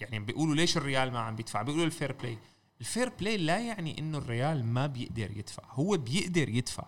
[0.00, 2.38] يعني بيقولوا ليش الريال ما عم بيدفع؟ بيقولوا ال fair play.
[2.80, 5.62] ال fair play لا يعني إنه الريال ما بيقدر يدفع.
[5.70, 6.84] هو بيقدر يدفع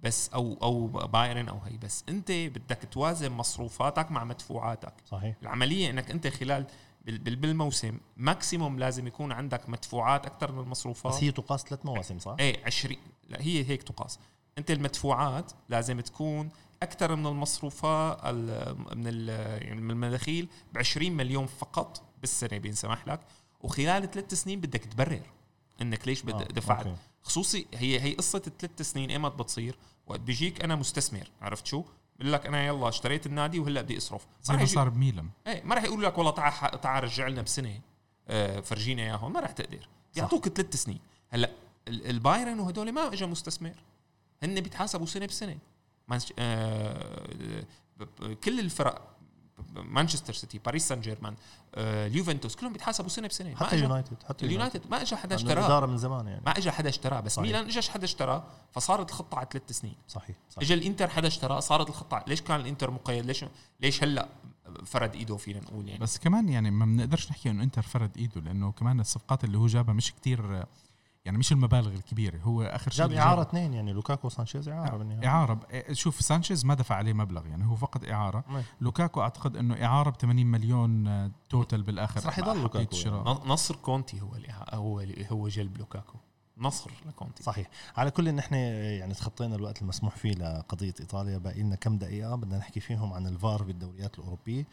[0.00, 1.76] بس أو أو بايرن أو هي.
[1.76, 4.94] بس أنت بدك توازن مصروفاتك مع مدفوعاتك.
[5.06, 5.36] صحيح.
[5.42, 6.66] العملية إنك أنت خلال
[7.06, 11.12] بالموسم maximum لازم يكون عندك مدفوعات أكثر من المصروفات.
[11.12, 12.96] بس هي تقاس ثلاث مواسم صح؟ إيه 20
[13.28, 14.18] لا هي هيك تقاس.
[14.58, 16.50] أنت المدفوعات لازم تكون
[16.82, 18.26] أكثر من المصروفات
[18.96, 23.20] من يعني من المداخيل ب 20 مليون فقط بالسنة بينسمح لك.
[23.60, 25.22] وخلال ثلاث سنين بدك تبرر
[25.82, 26.86] إنك ليش آه، دفعت.
[26.86, 26.98] أوكي.
[27.22, 31.84] خصوصي هي هي قصة الثلاث سنين إيمت بتصير وقت بيجيك أنا مستثمر عرفت شو؟
[32.18, 34.26] بقول لك أنا يلا اشتريت النادي وهلأ بدي أصرف.
[34.42, 37.80] زي ما صار بميلان إيه ما راح يقول لك والله تعال تعال رجع لنا بسنة
[38.28, 39.32] آه فرجينا إياهم.
[39.32, 39.88] ما راح تقدر.
[40.14, 41.00] بيعطوك ثلاث سنين.
[41.28, 41.50] هلأ
[41.88, 43.74] البايرن وهدول ما اجى مستثمر.
[44.42, 45.58] هن بيتحاسبوا سنة بسنة.
[46.38, 47.64] آه
[48.44, 49.14] كل الفرق
[49.74, 51.34] مانشستر سيتي باريس سان جيرمان
[51.74, 53.56] آه، اليوفنتوس كلهم بيتحاسبوا سنة بسنة.
[53.56, 55.52] حتى اليونايتد حتى اليونايتد ما اجى حدا اشتراه.
[55.52, 56.42] الإدارة من زمان يعني.
[56.46, 57.20] ما اجى حدا اشتراه.
[57.20, 57.46] بس صحيح.
[57.46, 59.94] ميلان اجى حدا اشتراه فصارت الخطة على ثلاث سنين.
[60.08, 60.62] صحيح, صحيح.
[60.64, 63.44] اجى الإنتر حدا اشتراه صارت الخطة ليش كان الإنتر مقيد؟ ليش
[63.80, 64.28] ليش هلأ
[64.86, 68.40] فرد إيده فينا نقول يعني؟ بس كمان يعني ما بنقدرش نحكي إنه إنتر فرد إيده
[68.40, 70.66] لأنه كمان الصفقات اللي هو جابها مش كتير
[71.28, 75.26] يعني مش المبالغ الكبيرة هو آخر شيء جاب إعارة اثنين يعني لوكاكو وسانشيز إعارة بالنهاية.
[75.28, 75.60] إعارة.
[75.70, 78.44] إيه، شوف سانشيز ما دفع عليه مبلغ يعني هو فقط إعارة.
[78.48, 78.62] مي.
[78.80, 82.26] لوكاكو أعتقد إنه إعارة ب 80 مليون total بالآخر.
[82.26, 83.40] راح يضل لوكاكو يعني.
[83.46, 84.36] نصر كونتي هو
[84.72, 86.18] هو هو جلب لوكاكو.
[86.58, 87.42] نصر لكونتي.
[87.42, 87.68] صحيح.
[87.96, 92.58] على كل نحن يعني تخطينا الوقت المسموح فيه لقضية إيطاليا باقي لنا كم دقيقة بدنا
[92.58, 94.66] نحكي فيهم عن الفار بالدوريات الأوروبية.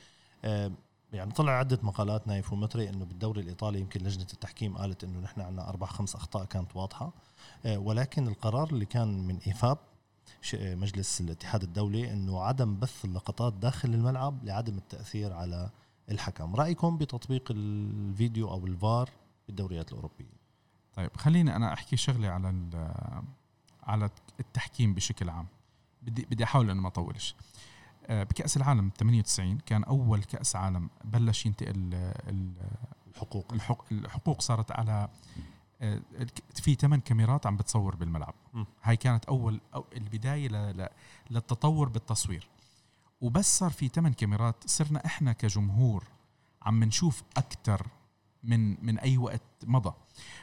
[0.46, 0.72] آه،
[1.14, 5.42] يعني طلع عدة مقالات نايف ومتري إنه بالدوري الإيطالي يمكن لجنة التحكيم قالت إنه نحن
[5.42, 7.14] عندنا أربع خمس أخطاء كانت واضحة.
[7.66, 9.78] آه، ولكن القرار اللي كان من إيفاب
[10.56, 15.70] آه، مجلس الاتحاد الدولي إنه عدم بث اللقطات داخل الملعب لعدم التأثير على
[16.12, 16.56] الحكم.
[16.56, 19.10] رأيكم بتطبيق الفيديو أو الفار
[19.48, 20.46] بالدوريات الأوروبية؟
[20.96, 22.70] طيب خليني أنا أحكي شغله على
[23.84, 25.48] على التحكيم بشكل عام.
[26.02, 27.36] بدي بدي أحاول انه ما أطولش.
[28.06, 32.12] آه، بكأس العالم 98 كان أول كأس عالم بلش ينتقل
[33.16, 33.54] الحقوق.
[33.92, 35.10] الحقوق صارت على
[35.82, 36.02] آه،
[36.56, 38.34] في ثمان كاميرات عم بتصور بالملعب.
[38.54, 38.64] م.
[38.84, 40.50] هاي كانت أول أو البداية
[41.30, 42.48] للتطور بالتصوير.
[43.22, 46.04] وبس صار في ثمان كاميرات صرنا إحنا كجمهور
[46.62, 47.88] عم نشوف أكثر
[48.44, 49.94] من من أي وقت مضى.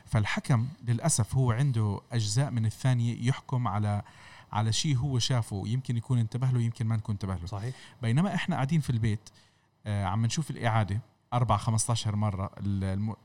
[0.07, 4.03] فالحكم للأسف هو عنده أجزاء من الثانية يحكم على
[4.53, 7.47] على شيء هو شافه يمكن يكون انتبه له يمكن ما نكون انتبه له.
[7.47, 7.75] صحيح.
[8.03, 9.29] بينما إحنا قاعدين في البيت
[9.87, 11.01] آه عم نشوف الإعادة
[11.33, 12.51] أربع 15 مرة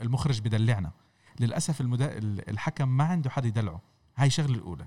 [0.01, 0.91] المخرج بدلعنا.
[1.39, 2.17] للأسف المدا...
[2.49, 3.81] الحكم ما عنده حد يدلعه.
[4.17, 4.85] هاي الشغله الأولى.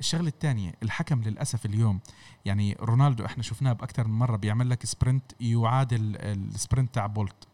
[0.00, 2.00] الشغلة الثانية الحكم للأسف اليوم
[2.44, 7.48] يعني رونالدو إحنا شفناه بأكثر من مرة بيعمل لك sprint يعادل ال sprint تاع بولت.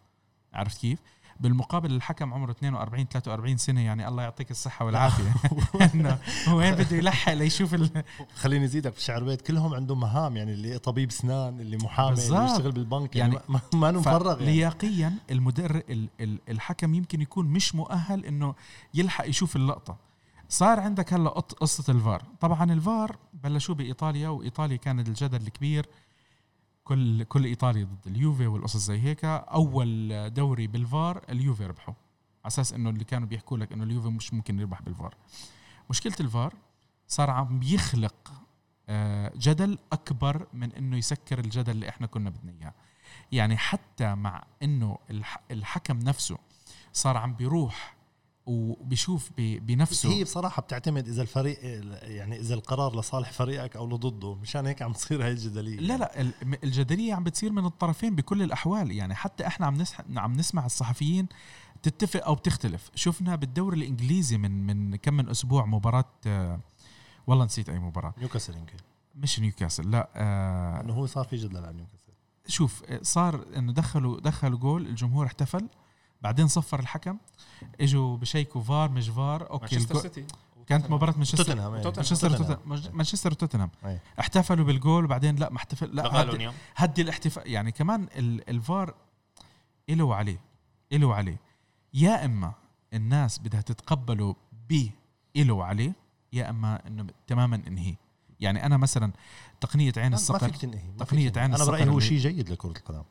[0.54, 0.98] عرفت كيف؟
[1.40, 5.34] بالمقابل الحكم عمره 42 43 سنة يعني الله يعطيك الصحة والعافية.
[5.94, 6.18] إنه
[6.52, 7.90] وين بده يلحق ليشوف ال...
[8.42, 9.42] خليني أزيدك في شعر بيت.
[9.42, 13.92] كلهم عندهم مهام يعني اللي طبيب اسنان اللي محامي اللي يشتغل بالبنك يعني, يعني ما
[13.92, 14.52] مفرغ يعني.
[14.52, 15.82] لياقيا المدرب
[16.48, 18.54] الحكم يمكن يكون مش مؤهل إنه
[18.94, 19.96] يلحق يشوف اللقطة.
[20.48, 22.22] صار عندك هلأ قصة الفار.
[22.40, 25.86] طبعا الفار بلشوه بإيطاليا وإيطاليا كان الجدل الكبير.
[26.84, 29.24] كل كل إيطاليا ضد اليوفي والقصص زي هيك.
[29.24, 31.94] أول دوري بالفار اليوفي ربحوا
[32.44, 35.14] على أساس إنه اللي كانوا بيحكوا لك إنه اليوفي مش ممكن يربح بالفار.
[35.90, 36.54] مشكلة الفار
[37.08, 38.32] صار عم بيخلق
[38.88, 42.74] آه، جدل أكبر من إنه يسكر الجدل اللي إحنا كنا بدنا إياه.
[43.32, 44.98] يعني حتى مع إنه
[45.50, 46.38] الحكم نفسه
[46.92, 47.96] صار عم بيروح
[48.46, 50.12] وبيشوف بنفسه.
[50.12, 51.58] هي بصراحة بتعتمد إذا الفريق
[52.02, 55.80] يعني إذا القرار لصالح فريقك أو لضده مشان هيك عم تصير هاي الجدلية.
[55.80, 56.32] لا لا
[56.64, 58.90] الجدلية عم بتصير من الطرفين بكل الأحوال.
[58.90, 61.28] يعني حتى إحنا عم نسمع عم نسمع الصحفيين
[61.82, 62.90] تتفق أو بتختلف.
[62.94, 66.60] شفنا بالدوري الإنجليزي من من كم من أسبوع مباراة
[67.26, 68.14] والله نسيت أي مباراة.
[68.18, 68.76] نيوكاسل يمكن.
[69.16, 72.12] مش نيوكاسل لا آه إنه هو صار في جدل عن نيوكاسل.
[72.46, 75.68] شوف صار إنه دخلوا دخلوا جول الجمهور احتفل.
[76.22, 77.18] بعدين صفر الحكم
[77.80, 80.26] إجوا بشيكوا فار مش VAR okay مانشستر سيتي.
[80.66, 82.58] كانت مباراة مانشستر مانشستر
[82.92, 83.70] مانشستر وتوتنهام.
[84.20, 88.08] احتفلوا بالجول وبعدين لا ما احتفل لا هدي, هدي الاحتفال يعني كمان
[88.48, 88.94] الفار
[89.88, 90.40] له وعليه
[90.92, 91.36] له وعليه
[91.94, 92.52] يا إما
[92.92, 94.36] الناس بدها تتقبله
[94.68, 94.88] ب
[95.36, 95.92] له وعليه
[96.32, 97.94] يا إما إنه تماما انهي.
[98.40, 99.12] يعني أنا مثلا
[99.60, 102.70] تقنية عين الصقر ما فيك تنهي تقنية عين الصقر أنا برأيي هو شيء جيد لكرة
[102.70, 103.02] القدم.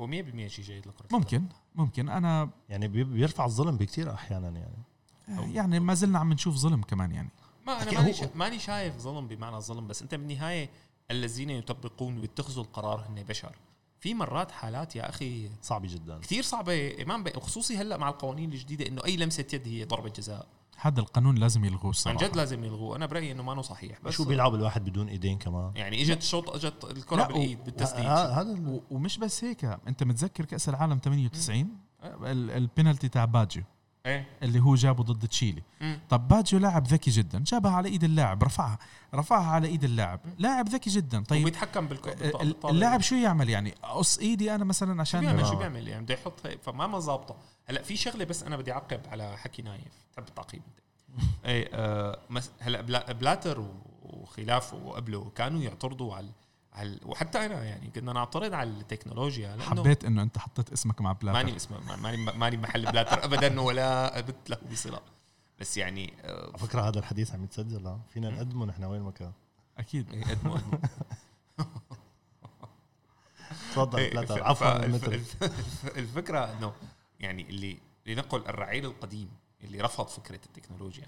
[0.00, 2.08] هو 100% شيء جيد لكره ممكن ممكن.
[2.08, 5.54] أنا يعني بيرفع الظلم بكثير أحيانا يعني.
[5.54, 7.28] يعني ما زلنا عم نشوف ظلم كمان يعني.
[7.66, 8.14] ما أنا ماني.
[8.34, 10.70] ماني شايف ظلم بمعنى الظلم بس أنت بالنهاية
[11.10, 13.56] الذين يطبقون ويتخذوا القرار هن بشر.
[14.00, 16.18] في مرات حالات يا أخي صعبة جدا.
[16.18, 17.02] كثير صعبة.
[17.02, 20.46] إمام وخصوصي هلأ مع القوانين الجديدة إنه أي لمسة يد هي ضربة جزاء.
[20.80, 22.96] هذا القانون لازم يلغوه صراحة عن جد لازم يلغوه.
[22.96, 26.50] أنا برأيي إنه ما صحيح بس شو بيلعب الواحد بدون إيدين كمان؟ يعني إجت شوط
[26.50, 28.04] إجت الكرة بالإيد بالتسديد.
[28.06, 29.64] هذا ومش بس هيك.
[29.64, 31.68] أنت متذكر كأس العالم 98
[32.24, 33.62] البينالتي تاع باجيو
[34.06, 34.26] إيه.
[34.42, 35.62] اللي هو جابه ضد تشيلي.
[36.10, 38.78] طب باجيو لاعب ذكي جدا جابها على إيد اللاعب رفعها
[39.14, 40.20] رفعها على إيد اللاعب.
[40.38, 41.24] لاعب ذكي جدا.
[41.24, 45.56] طيب وبيتحكم بالطابع اللاعب شو يعمل يعني؟ أقص إيدي أنا مثلا عشان شو بيعمل شو
[45.56, 47.36] بيعمل يعني؟ بده يحط فما ما ظابطة.
[47.66, 49.92] هلأ في شغلة بس أنا بدي أعقب على حكي نايف.
[50.12, 50.62] تحب التعقيب.
[50.62, 52.18] انت اي آه
[52.60, 53.64] هلأ بلاتر
[54.02, 56.28] وخلافه وقبله كانوا يعترضوا على
[56.72, 61.12] على وحتى أنا يعني كنا نعترض على التكنولوجيا لأنه حبيت إنه أنت حطيت اسمك مع
[61.12, 61.38] بلاتر.
[61.38, 65.00] ماني اسمه ماني ماني محل بلاتر ابدا ولا ابت له بصله
[65.60, 69.32] بس يعني آه على فكرة هذا الحديث عم يتسجل فينا نقدمه نحن وين ما كان.
[69.78, 70.14] أكيد.
[70.16, 70.62] نقدمه
[73.72, 74.84] تفضل بلاتر عفوا
[75.96, 76.72] الفكرة إنه
[77.20, 79.30] يعني اللي لنقل الرعيل القديم
[79.64, 81.06] اللي رفض فكرة التكنولوجيا.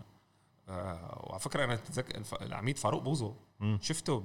[0.68, 3.35] آه وعلى فكرة أنا اتذكر العميد فاروق بوزو
[3.81, 4.22] شفته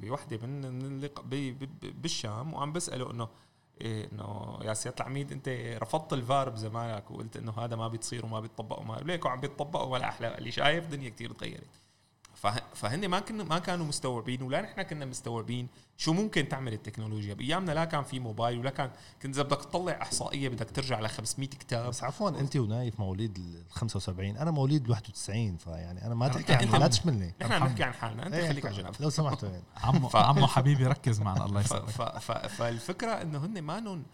[0.00, 1.08] بوحدة من
[1.82, 3.28] بالشام وعم بسأله انه
[3.80, 5.48] إيه إنه يا سيادة العميد أنت
[5.82, 10.08] رفضت الفار بزمانك وقلت إنه هذا ما بيتصير وما بيتطبق وما ليك وعم بيتطبق ولا
[10.08, 11.70] أحلى اللي شايف الدنيا كثير تغيرت.
[12.74, 17.34] فهن ما كنا ما كانوا مستوعبين ولا نحن كنا مستوعبين شو ممكن تعمل التكنولوجيا.
[17.34, 18.90] بأيامنا لا كان في موبايل ولا كان
[19.22, 21.88] كنت إذا بدك تطلع إحصائية بدك ترجع ل 500 كتاب.
[21.88, 26.80] بس عفوا أنت ونايف مواليد ال 75 أنا مواليد 91 فيعني أنا ما تحكي عن
[26.80, 27.34] لا تشملني.
[27.42, 28.26] نحن عم نحكي عن حالنا.
[28.26, 28.94] أنت إيه خليك على جنب.
[29.00, 32.18] لو سمحتوا عمو عمو حبيبي ركز معنا الله يسلمك.
[32.48, 34.04] فالفكرة إنه هن ما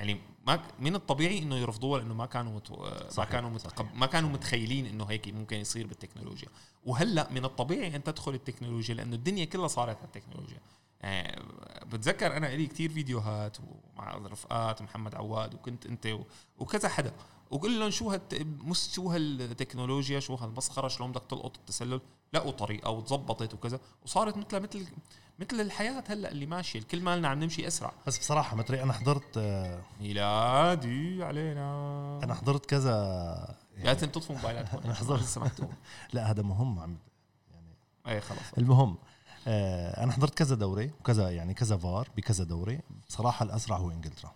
[0.00, 2.70] يعني ما من الطبيعي إنه يرفضوها لأنه ما كانوا مت...
[3.18, 3.86] ما كانوا متقب...
[3.94, 6.48] ما كانوا متخيلين إنه هيك ممكن يصير بالتكنولوجيا.
[6.84, 10.60] وهلأ من الطبيعي أن تدخل التكنولوجيا لأنه الدنيا كلها صارت على التكنولوجيا.
[11.00, 11.42] يعني
[11.86, 13.56] بتذكر أنا لي كثير فيديوهات
[13.96, 16.18] مع رفقات محمد عواد وكنت أنت
[16.58, 17.12] وكذا حدا.
[17.50, 18.46] وقول لهم شو هالت...
[18.72, 22.00] شو هالتكنولوجيا شو هالمسخرة شلون بدك تلقط التسلل؟
[22.32, 23.80] لقوا طريقه وتظبطت وكذا.
[24.04, 24.86] وصارت مثل مثل
[25.40, 27.92] مثل الحياة هلأ اللي ماشية الكل مالنا عم نمشي أسرع.
[28.06, 29.38] بس بصراحة متري أنا حضرت
[30.00, 32.20] ميلادي علينا.
[32.22, 34.78] أنا حضرت كذا لازم تطفوا موبايلاتكم.
[34.84, 35.68] أنا حضرت سمحتوا
[36.14, 36.96] لا هذا مهم عم
[37.50, 37.74] يعني
[38.06, 38.96] اي خلص المهم
[39.48, 42.80] آه أنا حضرت كذا دوري وكذا يعني كذا فار بكذا دوري.
[43.08, 44.32] بصراحة الأسرع هو إنجلترا.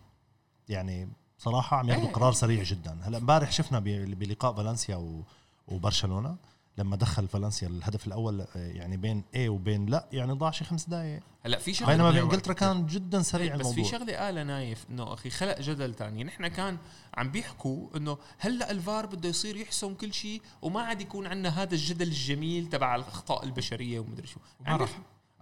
[0.68, 2.12] يعني بصراحة عم ياخذوا إيه.
[2.12, 2.98] قرار سريع جدا.
[3.02, 5.24] هلأ امبارح شفنا بلقاء فالنسيا
[5.68, 6.36] وبرشلونة.
[6.79, 10.89] لما دخل فالنسيا الهدف الأول آه، يعني بين اي وبين لا يعني ضاع شي خمس
[10.89, 13.85] دقائق هلا في شغلة بينما بانجلترا كان جدا سريع بس الموضوع.
[13.85, 16.25] في شغله قالها نايف إنه أخي خلق جدل تاني.
[16.25, 16.79] نحن كان
[17.14, 21.75] عم بيحكوا إنه هلأ الفار بده يصير يحسم كل شيء وما عاد يكون عندنا هذا
[21.75, 24.41] الجدل الجميل تبع الأخطاء البشرية ومدري شو.
[24.66, 24.79] عم.
[24.79, 24.89] بيخ-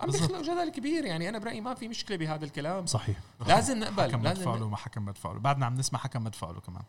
[0.00, 1.04] عم بيخلق جدل كبير.
[1.04, 2.86] يعني أنا برأيي ما في مشكلة بهذا الكلام.
[2.86, 3.16] صحيح.
[3.46, 6.50] لازم نقبل حكم لازم مدفع له وما حكم مدفع له بعدنا عم نسمع حكم مدفع
[6.50, 6.82] له كمان.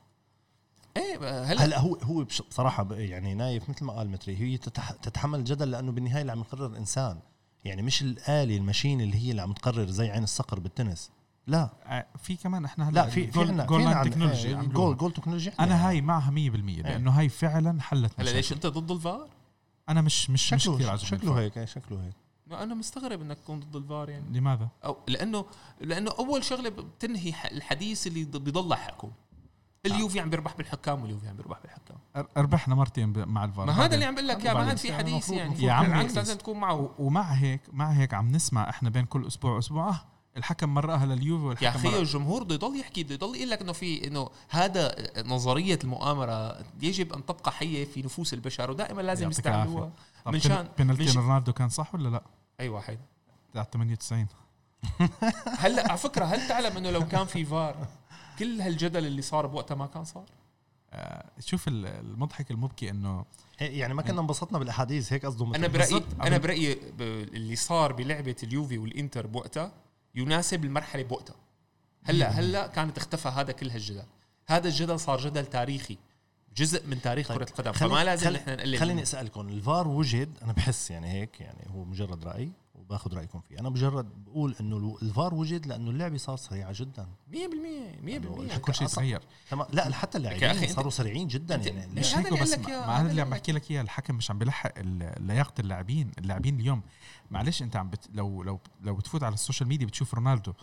[1.04, 5.40] إيه هلا هلا هو هو بصراحة يعني نايف مثل ما قال متري هي تتح تتحمل
[5.40, 7.20] الجدل لأنه بالنهاية اللي عم يقرر انسان
[7.66, 11.12] يعني مش الاله الماشين اللي هي اللي عم تقرر زي عين الصقر بالتنس
[11.48, 14.54] لا آه، في كمان إحنا هلا لا في في goal- line technology.
[14.54, 15.90] goal goal technology أنا.
[15.90, 16.36] هاي معها 100%
[16.82, 18.30] لأنه هاي فعلا حلت هلا.
[18.30, 19.30] ليش أنت ضد الفار؟
[19.90, 21.40] أنا مش مش مش كثير شكله عاجبني شكله الفار.
[21.44, 22.14] هيك إيه، شكله هيك
[22.48, 25.46] ما أنا مستغرب إنك تكون ضد الفار يعني لماذا؟ أو لأنه
[25.82, 29.12] لأنه أول شغلة بتنهي الحديث اللي بيضل حقكم
[29.86, 31.98] اليوفي عم بيربح بالحكام واليوفي عم بيربح بالحكام
[32.38, 34.60] ربحنا مرتين مع الفار ما هذا اللي عم بقول لك اياه ما.
[34.60, 35.82] عاد في حديث المفروض- يعني يا.
[35.82, 39.90] بالعكس لازم تكون معه ومع هيك مع هيك عم نسمع إحنا بين كل أسبوع وأسبوع
[39.90, 40.02] آه
[40.38, 42.00] الحكم مرقها لليوفي والحكم يا أخي.
[42.00, 47.14] الجمهور بده يضل يحكي بده يضل يقول لك إنه في إنه هذا نظرية المؤامرة يجب
[47.14, 49.92] أن تبقى حية في نفوس البشر ودائما لازم يستعملوها
[50.28, 52.24] من شان بنالتي ش- رونالدو كان صح ولا لا؟
[52.60, 53.00] اي واحد
[53.54, 54.28] تاع 98
[55.60, 57.88] هلا على فكرة هل تعلم إنه لو كان في فار
[58.40, 60.26] كل هالجدل اللي صار بوقتها ما كان صار
[60.96, 63.26] آه، شوف ال- المضحك المبكي إنه
[63.62, 65.68] إيه، يعني ما كنا انبسطنا بالأحاديث هيك قصده أنا.
[65.68, 66.04] برايي.
[66.22, 69.72] أنا برأيي اللي صار بلعبة اليوفي والإنتر بوقتها
[70.16, 71.36] يناسب المرحلة بوقتها
[72.04, 74.04] هلا هلأ كانت اختفى هذا كل هالجدل
[74.48, 75.98] هذا الجدل صار جدل تاريخي
[76.58, 79.02] جزء من تاريخ طيب، كرة القدم خليني- فما لازم خل- نحن نقلل خليني.
[79.04, 82.52] أسألكم الفار وجد أنا بحس يعني هيك يعني هو مجرد رأي
[82.86, 83.60] وباخذ رأيكم فيه.
[83.60, 87.08] أنا مجرد بقول إنه الفار وجد لأنه اللعبة صار سريعة جدا.
[87.32, 87.36] 100%
[88.06, 89.22] 100% أنت كل شيء تغير.
[89.50, 89.68] تمام.
[89.72, 91.56] لا حتى اللاعبين صاروا سريعين جدا.
[91.56, 93.82] يعني ليش مش هذا هيك اللي بس؟ مع هذا اللي عم بحكي لك إياه.
[93.82, 96.82] الحكم مش عم بلحق ال- لياقة اللاعبين اللاعبين اليوم.
[97.32, 100.54] معلش أنت عم بت لو لو لو بتفوت على ال social media بتشوف رونالدو.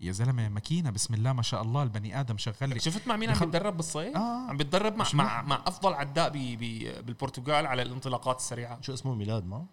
[0.00, 3.30] يا زلمة ماكينة بسم الله ما شاء الله البني آدم شغال لك شفت مع مين
[3.30, 4.46] عم بيتدرب بالصيف؟ آه.
[4.48, 8.80] عم بيتدرب مع مع, مع أفضل عداء بي بي بالبرتغال على الانطلاقات السريعة.
[8.80, 9.66] شو اسمه؟ ميلاد ما.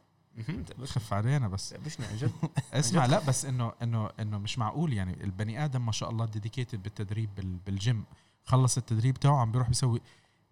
[0.83, 1.73] خف علينا بس.
[2.05, 2.31] عن جد
[2.73, 5.23] اسمع لا بس إنه إنه إنه مش معقول يعني.
[5.23, 8.03] البني آدم ما شاء الله dedicated بالتدريب بال- بالجيم.
[8.45, 10.01] خلص التدريب تاعه عم بيروح بيسوي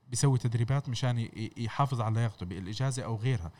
[0.09, 3.51] بيسوي تدريبات مشان يحافظ على لياقته بالإجازة أو غيرها.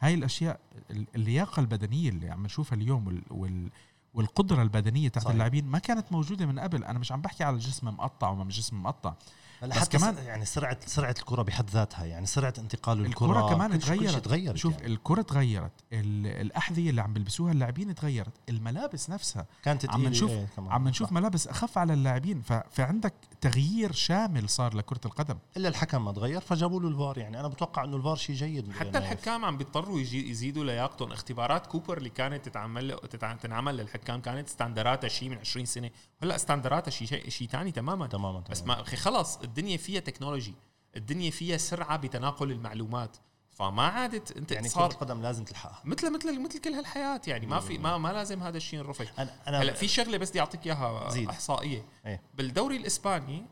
[0.00, 0.60] هاي الأشياء
[0.90, 3.70] ال- اللياقة البدنية اللي عم نشوفها اليوم وال, وال
[4.14, 5.30] والقدرة البدنية صحيح.
[5.30, 6.84] اللاعبين ما كانت موجودة من قبل.
[6.84, 9.14] أنا مش عم بحكي على جسم مقطع وما جسم مقطع.
[9.62, 13.78] بس حتى كمان- يعني سرعه سرعة الكرة بحد ذاتها يعني سرعة انتقال الكرة الكرة كمان
[13.78, 14.24] تغيرت.
[14.24, 14.86] تغيرت شوف يعني.
[14.86, 15.72] الكرة تغيرت.
[15.92, 18.32] ال- الأحذية اللي عم بيلبسوها اللاعبين تغيرت.
[18.48, 19.46] الملابس نفسها.
[19.62, 20.48] كانت عم نشوف- إيه،.
[20.58, 21.12] عم نشوف.
[21.12, 22.42] ملابس أخف على اللاعبين.
[22.70, 25.38] فعندك تغيير شامل صار لكرة القدم.
[25.56, 27.40] إلا الحكم ما تغير فجابوا له الفار يعني.
[27.40, 31.12] أنا بتوقع إنه الفار شيء جيد حتى يعني الحكام عم بيضطروا يجي يزيدوا لياقتهم.
[31.12, 35.90] اختبارات كوبر اللي كانت تتعمل تتع- تنعمل للحكام كانت ستاندراتها شيء من 20 سنة.
[36.22, 38.06] هلأ ستاندراتها شيء شيء ثاني تماما.
[38.06, 38.62] تماما بس.
[38.62, 40.54] ما أخي خلص الدنيا فيها technology
[40.96, 43.16] الدنيا فيها سرعة بتناقل المعلومات.
[43.50, 45.82] فما عادت أنت يعني صار القدم لازم تلحقها.
[45.84, 47.20] مثل مثل مثل كل هالحياة.
[47.26, 50.30] يعني ما في ما ما لازم هذا الشيء نرفض أنا أنا هلأ في شغلة بس
[50.30, 51.28] بدي أعطيك إياها زيد.
[51.28, 51.84] إحصائية.
[52.06, 52.22] إيه.
[52.34, 53.46] بالدوري الإسباني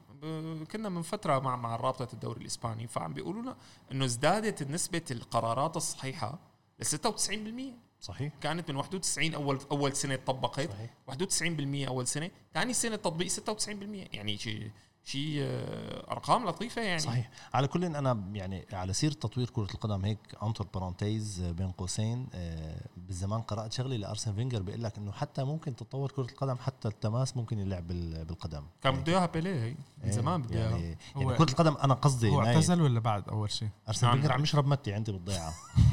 [0.72, 3.56] كنا من فترة مع مع رابطة الدوري الإسباني فعم بيقولوا لنا
[3.92, 6.38] إنه ازدادت نسبة القرارات الصحيحة
[6.78, 8.32] ل 96% صحيح.
[8.40, 10.70] كانت من 91 اول أول سنة طبقت.
[10.70, 10.90] صحيح.
[11.10, 14.70] 91% أول سنة ثاني سنة تطبيق 96% يعني شيء
[15.04, 16.98] شيء آه، أرقام لطيفة يعني.
[16.98, 17.30] صحيح.
[17.54, 22.80] على كل أنا يعني على سيره تطوير كرة القدم هيك entre parenthèses بين قوسين آه،
[22.96, 27.36] بالزمان قرأت شغله لأرسن فينجر بيقول لك إنه حتى ممكن تتطور كرة القدم حتى التماس
[27.36, 28.62] ممكن يلعب بال- بالقدم.
[28.82, 31.74] كان يعني- بده اياها بيليه هي من إيه، زمان بده اياها يعني, يعني كرة القدم
[31.76, 32.40] أنا قصدي هو.
[32.42, 34.16] اعتزل ولا بعد أول شيء؟ أرسن نعم.
[34.16, 35.54] فينجر عم يشرب متي عندي بالضيعة.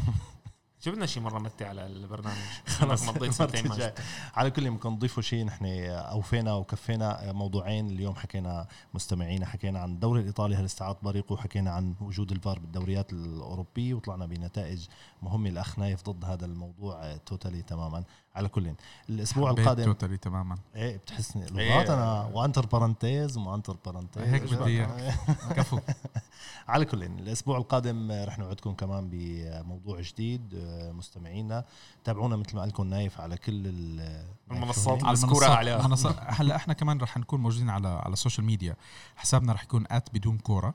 [0.84, 2.38] جبنا شي مرة متي على البرنامج؟
[2.78, 3.10] خلص.
[4.36, 7.88] على كل يمكن نضيفوا شيء نحن أوفينا وكفينا موضوعين.
[7.88, 13.14] اليوم حكينا مستمعينا حكينا عن الدوري الإيطالي هل استعاد بريقه وحكينا عن وجود الفار بالدوريات
[13.14, 14.88] الأوروبية وطلعنا بنتائج
[15.22, 15.50] مهمة.
[15.50, 18.04] الأخ نايف ضد هذا الموضوع totally تماما.
[18.36, 18.74] على كل
[19.10, 19.84] الأسبوع القادم.
[19.84, 20.58] totally تماما.
[20.76, 21.50] إيه بتحسني إيه.
[21.78, 24.24] لغات أنا و entre parenthèses وما entre parenthèses.
[24.24, 24.86] هيك بدي.
[25.58, 25.80] كفو.
[26.68, 30.42] على كل الأسبوع القادم رح نوعدكم كمان بموضوع جديد
[30.98, 31.66] مستمعينا.
[32.04, 35.88] تابعونا مثل ما قالكم نايف على كل ال- المنصات المنصات عليها.
[36.28, 38.76] هلأ إحنا كمان رح نكون موجودين على على ال social media
[39.16, 40.74] حسابنا رح يكون at بدون كورة.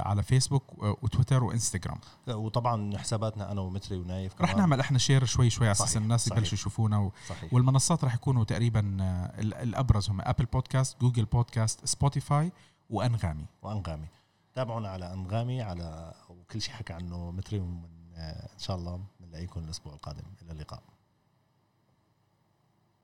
[0.00, 0.64] على فيسبوك
[1.02, 1.98] وتويتر وانستغرام
[2.28, 4.56] وطبعا حساباتنا أنا ومتري ونايف رح كمان.
[4.60, 6.26] نعمل إحنا share شوي شوي على أساس الناس.
[6.26, 7.12] يبلشوا يشوفونا و...
[7.28, 7.54] صحيح.
[7.54, 12.52] والمنصات رح يكونوا تقريبا آه، ال- الأبرز هم Apple Podcast Google Podcast Spotify
[12.90, 13.46] وأنغامي.
[13.62, 14.06] وأنغامي.
[14.54, 17.82] تابعونا على أنغامي على وكل شيء حكى عنه متري من
[18.16, 20.22] إن شاء الله بنلاقيكم الأسبوع القادم.
[20.42, 20.82] إلى اللقاء.